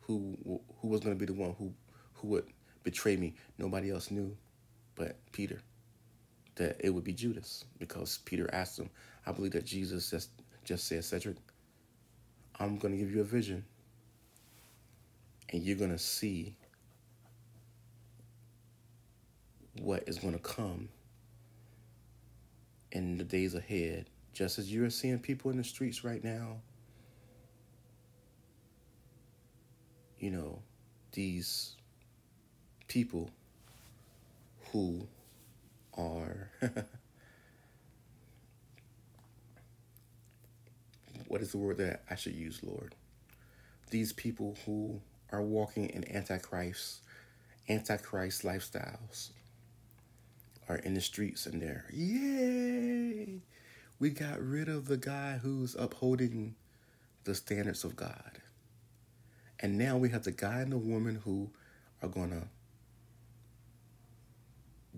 who 0.00 0.36
who 0.80 0.88
was 0.88 1.00
going 1.00 1.16
to 1.16 1.18
be 1.18 1.32
the 1.32 1.38
one 1.38 1.54
who 1.58 1.72
who 2.14 2.28
would 2.28 2.46
betray 2.82 3.16
me. 3.16 3.34
Nobody 3.58 3.90
else 3.90 4.10
knew, 4.10 4.36
but 4.96 5.16
Peter. 5.32 5.60
That 6.56 6.76
it 6.80 6.90
would 6.90 7.04
be 7.04 7.12
Judas 7.12 7.66
because 7.78 8.18
Peter 8.24 8.48
asked 8.52 8.78
him. 8.80 8.90
I 9.26 9.32
believe 9.32 9.52
that 9.52 9.64
Jesus 9.64 10.10
just 10.10 10.30
just 10.64 10.88
said, 10.88 11.04
Cedric, 11.04 11.36
I'm 12.58 12.78
going 12.78 12.92
to 12.92 12.98
give 12.98 13.14
you 13.14 13.20
a 13.20 13.24
vision, 13.24 13.64
and 15.50 15.62
you're 15.62 15.76
going 15.76 15.92
to 15.92 15.98
see 15.98 16.56
what 19.80 20.02
is 20.08 20.18
going 20.18 20.34
to 20.34 20.40
come 20.40 20.88
in 22.92 23.18
the 23.18 23.24
days 23.24 23.54
ahead. 23.54 24.06
Just 24.32 24.58
as 24.58 24.72
you're 24.72 24.90
seeing 24.90 25.18
people 25.18 25.50
in 25.50 25.56
the 25.56 25.64
streets 25.64 26.04
right 26.04 26.22
now 26.22 26.58
you 30.18 30.30
know, 30.30 30.60
these 31.12 31.76
people 32.88 33.30
who 34.72 35.06
are 35.96 36.50
what 41.28 41.40
is 41.40 41.52
the 41.52 41.58
word 41.58 41.78
that 41.78 42.02
I 42.10 42.16
should 42.16 42.34
use, 42.34 42.60
Lord? 42.62 42.94
These 43.90 44.12
people 44.12 44.56
who 44.66 45.00
are 45.30 45.42
walking 45.42 45.88
in 45.90 46.10
antichrist 46.14 47.02
antichrist 47.68 48.42
lifestyles 48.42 49.30
are 50.68 50.76
in 50.76 50.94
the 50.94 51.00
streets 51.00 51.46
and 51.46 51.62
they're 51.62 51.86
yay 51.92 53.40
we 53.98 54.10
got 54.10 54.40
rid 54.40 54.68
of 54.68 54.86
the 54.86 54.96
guy 54.96 55.38
who's 55.42 55.74
upholding 55.74 56.54
the 57.24 57.34
standards 57.34 57.84
of 57.84 57.96
God. 57.96 58.40
And 59.60 59.76
now 59.76 59.96
we 59.96 60.10
have 60.10 60.22
the 60.22 60.30
guy 60.30 60.60
and 60.60 60.72
the 60.72 60.78
woman 60.78 61.20
who 61.24 61.50
are 62.00 62.08
going 62.08 62.30
to 62.30 62.44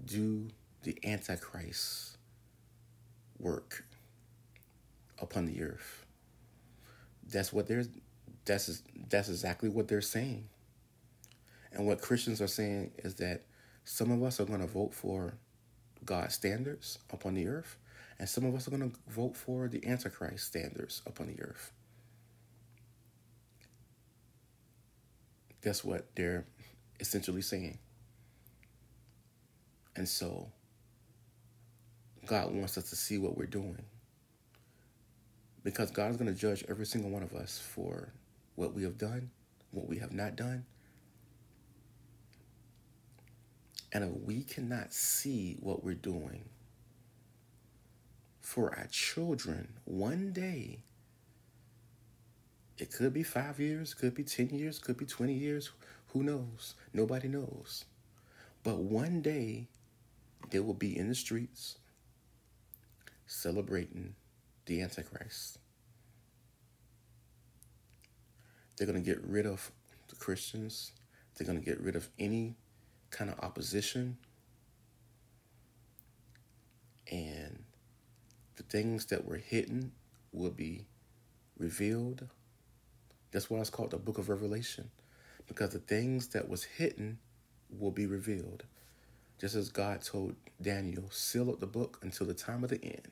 do 0.05 0.49
the 0.83 0.99
Antichrist 1.05 2.19
work 3.39 3.85
upon 5.19 5.47
the 5.47 5.63
earth. 5.63 6.05
That's 7.27 7.53
what 7.53 7.67
they're 7.67 7.85
that's 8.45 8.83
that's 9.09 9.29
exactly 9.29 9.69
what 9.69 9.89
they're 9.89 10.01
saying. 10.01 10.49
And 11.73 11.87
what 11.87 12.03
Christians 12.03 12.43
are 12.43 12.49
saying 12.49 12.91
is 12.99 13.15
that 13.17 13.45
some 13.85 14.11
of 14.11 14.23
us 14.23 14.41
are 14.41 14.45
going 14.45 14.61
to 14.61 14.67
vote 14.67 14.93
for 14.93 15.35
God's 16.11 16.35
standards 16.35 16.99
upon 17.13 17.35
the 17.35 17.47
earth, 17.47 17.77
and 18.19 18.29
some 18.29 18.45
of 18.45 18.53
us 18.57 18.67
are 18.67 18.73
going 18.73 18.91
to 18.91 18.97
vote 19.09 19.37
for 19.37 19.69
the 19.69 19.87
Antichrist 19.87 20.45
standards 20.45 21.03
upon 21.07 21.29
the 21.29 21.41
earth. 21.41 21.71
That's 25.63 25.85
what 25.85 26.09
they're 26.17 26.47
essentially 26.99 27.43
saying. 27.43 27.79
And 29.95 30.09
so, 30.09 30.49
God 32.27 32.53
wants 32.53 32.77
us 32.77 32.91
to 32.91 32.97
see 32.97 33.17
what 33.17 33.39
we're 33.39 33.47
doing. 33.47 33.85
Because 35.63 35.93
God 35.93 36.11
is 36.11 36.17
going 36.17 36.35
to 36.35 36.39
judge 36.39 36.65
every 36.69 36.87
single 36.87 37.11
one 37.11 37.23
of 37.23 37.35
us 37.35 37.61
for 37.61 38.09
what 38.57 38.75
we 38.75 38.83
have 38.83 38.99
done, 38.99 39.31
what 39.71 39.87
we 39.87 39.99
have 39.99 40.13
not 40.13 40.35
done. 40.35 40.65
And 43.93 44.05
if 44.05 44.11
we 44.25 44.43
cannot 44.43 44.93
see 44.93 45.57
what 45.61 45.83
we're 45.83 45.95
doing 45.95 46.45
for 48.41 48.75
our 48.77 48.87
children, 48.91 49.75
one 49.85 50.33
day, 50.33 50.81
it 52.79 52.93
could 52.93 53.13
be 53.13 53.23
five 53.23 53.59
years, 53.59 53.95
could 53.95 54.15
be 54.15 54.25
10 54.25 54.51
years, 54.51 54.79
could 54.79 54.97
be 54.97 55.07
20 55.07 55.35
years, 55.35 55.71
who 56.13 56.23
knows? 56.23 56.75
Nobody 56.93 57.29
knows. 57.29 57.85
But 58.63 58.79
one 58.79 59.23
day, 59.23 59.69
they 60.51 60.61
will 60.61 60.75
be 60.75 60.97
in 60.97 61.09
the 61.09 61.15
streets 61.15 61.79
celebrating 63.27 64.15
the 64.67 64.83
Antichrist. 64.83 65.59
They're 68.77 68.87
going 68.87 69.03
to 69.03 69.05
get 69.05 69.23
rid 69.25 69.47
of 69.47 69.71
the 70.09 70.17
Christians. 70.17 70.93
They're 71.35 71.47
going 71.47 71.59
to 71.59 71.65
get 71.65 71.81
rid 71.81 71.97
of 71.97 72.09
any 72.19 72.57
kind 73.11 73.31
of 73.31 73.39
opposition. 73.41 74.17
And 77.11 77.65
the 78.57 78.63
things 78.63 79.07
that 79.07 79.25
were 79.25 79.37
hidden 79.37 79.93
will 80.33 80.51
be 80.51 80.87
revealed. 81.59 82.29
That's 83.33 83.51
why 83.51 83.59
it's 83.59 83.71
called 83.71 83.91
the 83.91 83.99
book 83.99 84.19
of 84.19 84.29
Revelation. 84.29 84.91
Because 85.47 85.71
the 85.71 85.79
things 85.79 86.29
that 86.29 86.49
was 86.49 86.65
hidden 86.65 87.19
will 87.69 87.91
be 87.91 88.07
revealed. 88.07 88.65
Just 89.41 89.55
as 89.55 89.71
God 89.71 90.03
told 90.03 90.37
Daniel, 90.61 91.05
seal 91.11 91.51
up 91.51 91.61
the 91.61 91.67
book 91.67 91.99
until 92.03 92.27
the 92.27 92.35
time 92.35 92.63
of 92.63 92.71
the 92.71 92.85
end. 92.85 93.09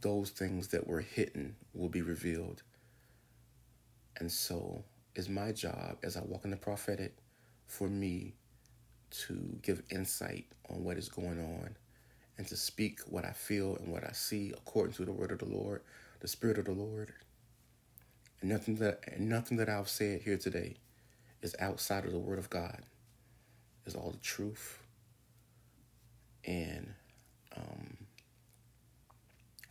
Those 0.00 0.30
things 0.30 0.68
that 0.68 0.86
were 0.86 1.00
hidden 1.00 1.56
will 1.74 1.88
be 1.88 2.02
revealed. 2.02 2.62
And 4.16 4.30
so 4.32 4.84
is 5.18 5.28
my 5.28 5.50
job 5.50 5.98
as 6.04 6.16
I 6.16 6.20
walk 6.20 6.44
in 6.44 6.52
the 6.52 6.56
prophetic 6.56 7.16
for 7.66 7.88
me 7.88 8.34
to 9.10 9.58
give 9.62 9.82
insight 9.90 10.46
on 10.70 10.84
what 10.84 10.96
is 10.96 11.08
going 11.08 11.40
on 11.40 11.76
and 12.38 12.46
to 12.46 12.56
speak 12.56 13.00
what 13.00 13.24
I 13.24 13.32
feel 13.32 13.74
and 13.76 13.88
what 13.88 14.04
I 14.04 14.12
see 14.12 14.52
according 14.56 14.94
to 14.94 15.04
the 15.04 15.12
word 15.12 15.32
of 15.32 15.40
the 15.40 15.44
Lord, 15.44 15.82
the 16.20 16.28
spirit 16.28 16.56
of 16.56 16.66
the 16.66 16.72
Lord. 16.72 17.12
And 18.40 18.48
nothing 18.48 18.76
that 18.76 19.00
and 19.08 19.28
nothing 19.28 19.56
that 19.56 19.68
I've 19.68 19.88
said 19.88 20.22
here 20.22 20.38
today 20.38 20.76
is 21.42 21.56
outside 21.58 22.04
of 22.04 22.12
the 22.12 22.18
word 22.18 22.38
of 22.38 22.48
God. 22.48 22.82
Is 23.86 23.96
all 23.96 24.12
the 24.12 24.18
truth. 24.18 24.78
And 26.44 26.94
um 27.56 27.96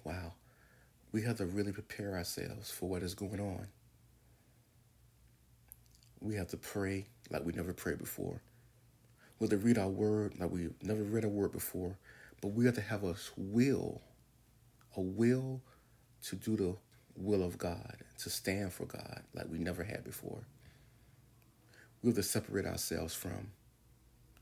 wow. 0.04 0.34
We 1.14 1.22
have 1.22 1.38
to 1.38 1.46
really 1.46 1.72
prepare 1.72 2.16
ourselves 2.16 2.70
for 2.70 2.90
what 2.90 3.02
is 3.02 3.16
going 3.16 3.40
on. 3.40 3.68
We 6.28 6.36
have 6.36 6.50
to 6.50 6.58
pray 6.58 7.06
like 7.30 7.46
we 7.46 7.54
never 7.54 7.72
prayed 7.72 8.00
before. 8.00 8.42
We 9.40 9.46
have 9.46 9.52
to 9.52 9.66
read 9.66 9.78
our 9.78 9.88
word 9.88 10.34
like 10.38 10.52
we've 10.52 10.74
never 10.82 11.02
read 11.02 11.24
a 11.24 11.30
word 11.30 11.54
before. 11.54 11.98
But 12.42 12.50
we 12.50 12.66
have 12.66 12.76
to 12.76 12.82
have 12.82 13.06
a 13.06 13.16
will, 13.38 14.02
a 14.98 15.00
will 15.00 15.62
to 16.26 16.36
do 16.36 16.58
the 16.58 16.76
will 17.16 17.44
of 17.44 17.58
God, 17.58 17.96
to 18.20 18.30
stand 18.30 18.74
for 18.74 18.86
God 18.86 19.22
like 19.34 19.46
we 19.50 19.58
never 19.58 19.86
had 19.86 20.04
before. 20.04 20.44
We 22.04 22.10
have 22.10 22.18
to 22.18 22.24
separate 22.24 22.66
ourselves 22.66 23.16
from 23.16 23.52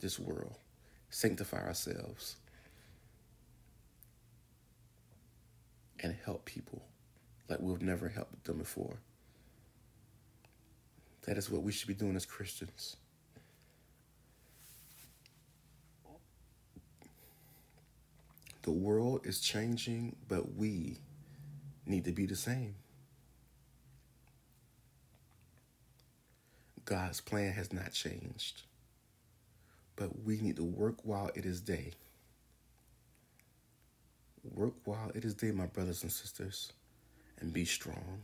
this 0.02 0.18
world, 0.18 0.56
sanctify 1.12 1.68
ourselves, 1.68 2.38
and 6.00 6.16
help 6.26 6.46
people 6.46 6.82
like 7.48 7.60
we've 7.60 7.84
never 7.84 8.10
helped 8.10 8.46
them 8.46 8.58
before. 8.58 8.98
That 11.26 11.38
is 11.38 11.50
what 11.50 11.64
we 11.64 11.72
should 11.72 11.88
be 11.88 11.94
doing 11.94 12.16
as 12.16 12.26
Christians. 12.26 12.98
The 18.62 18.72
world 18.72 19.22
is 19.26 19.40
changing, 19.40 20.16
but 20.28 20.56
we 20.56 20.98
need 21.86 22.06
to 22.06 22.12
be 22.12 22.26
the 22.26 22.36
same. 22.36 22.76
God's 26.84 27.22
plan 27.22 27.54
has 27.54 27.74
not 27.74 27.92
changed, 27.94 28.64
but 29.96 30.24
we 30.24 30.40
need 30.40 30.56
to 30.58 30.64
work 30.64 30.98
while 31.04 31.32
it 31.34 31.46
is 31.46 31.62
day. 31.62 31.94
Work 34.54 34.74
while 34.86 35.12
it 35.16 35.26
is 35.26 35.34
day, 35.34 35.52
my 35.52 35.66
brothers 35.66 36.04
and 36.04 36.12
sisters, 36.12 36.72
and 37.40 37.52
be 37.52 37.66
strong. 37.66 38.22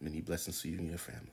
Many 0.00 0.22
blessings 0.22 0.62
to 0.62 0.70
you 0.70 0.78
and 0.78 0.88
your 0.88 0.98
family. 0.98 1.28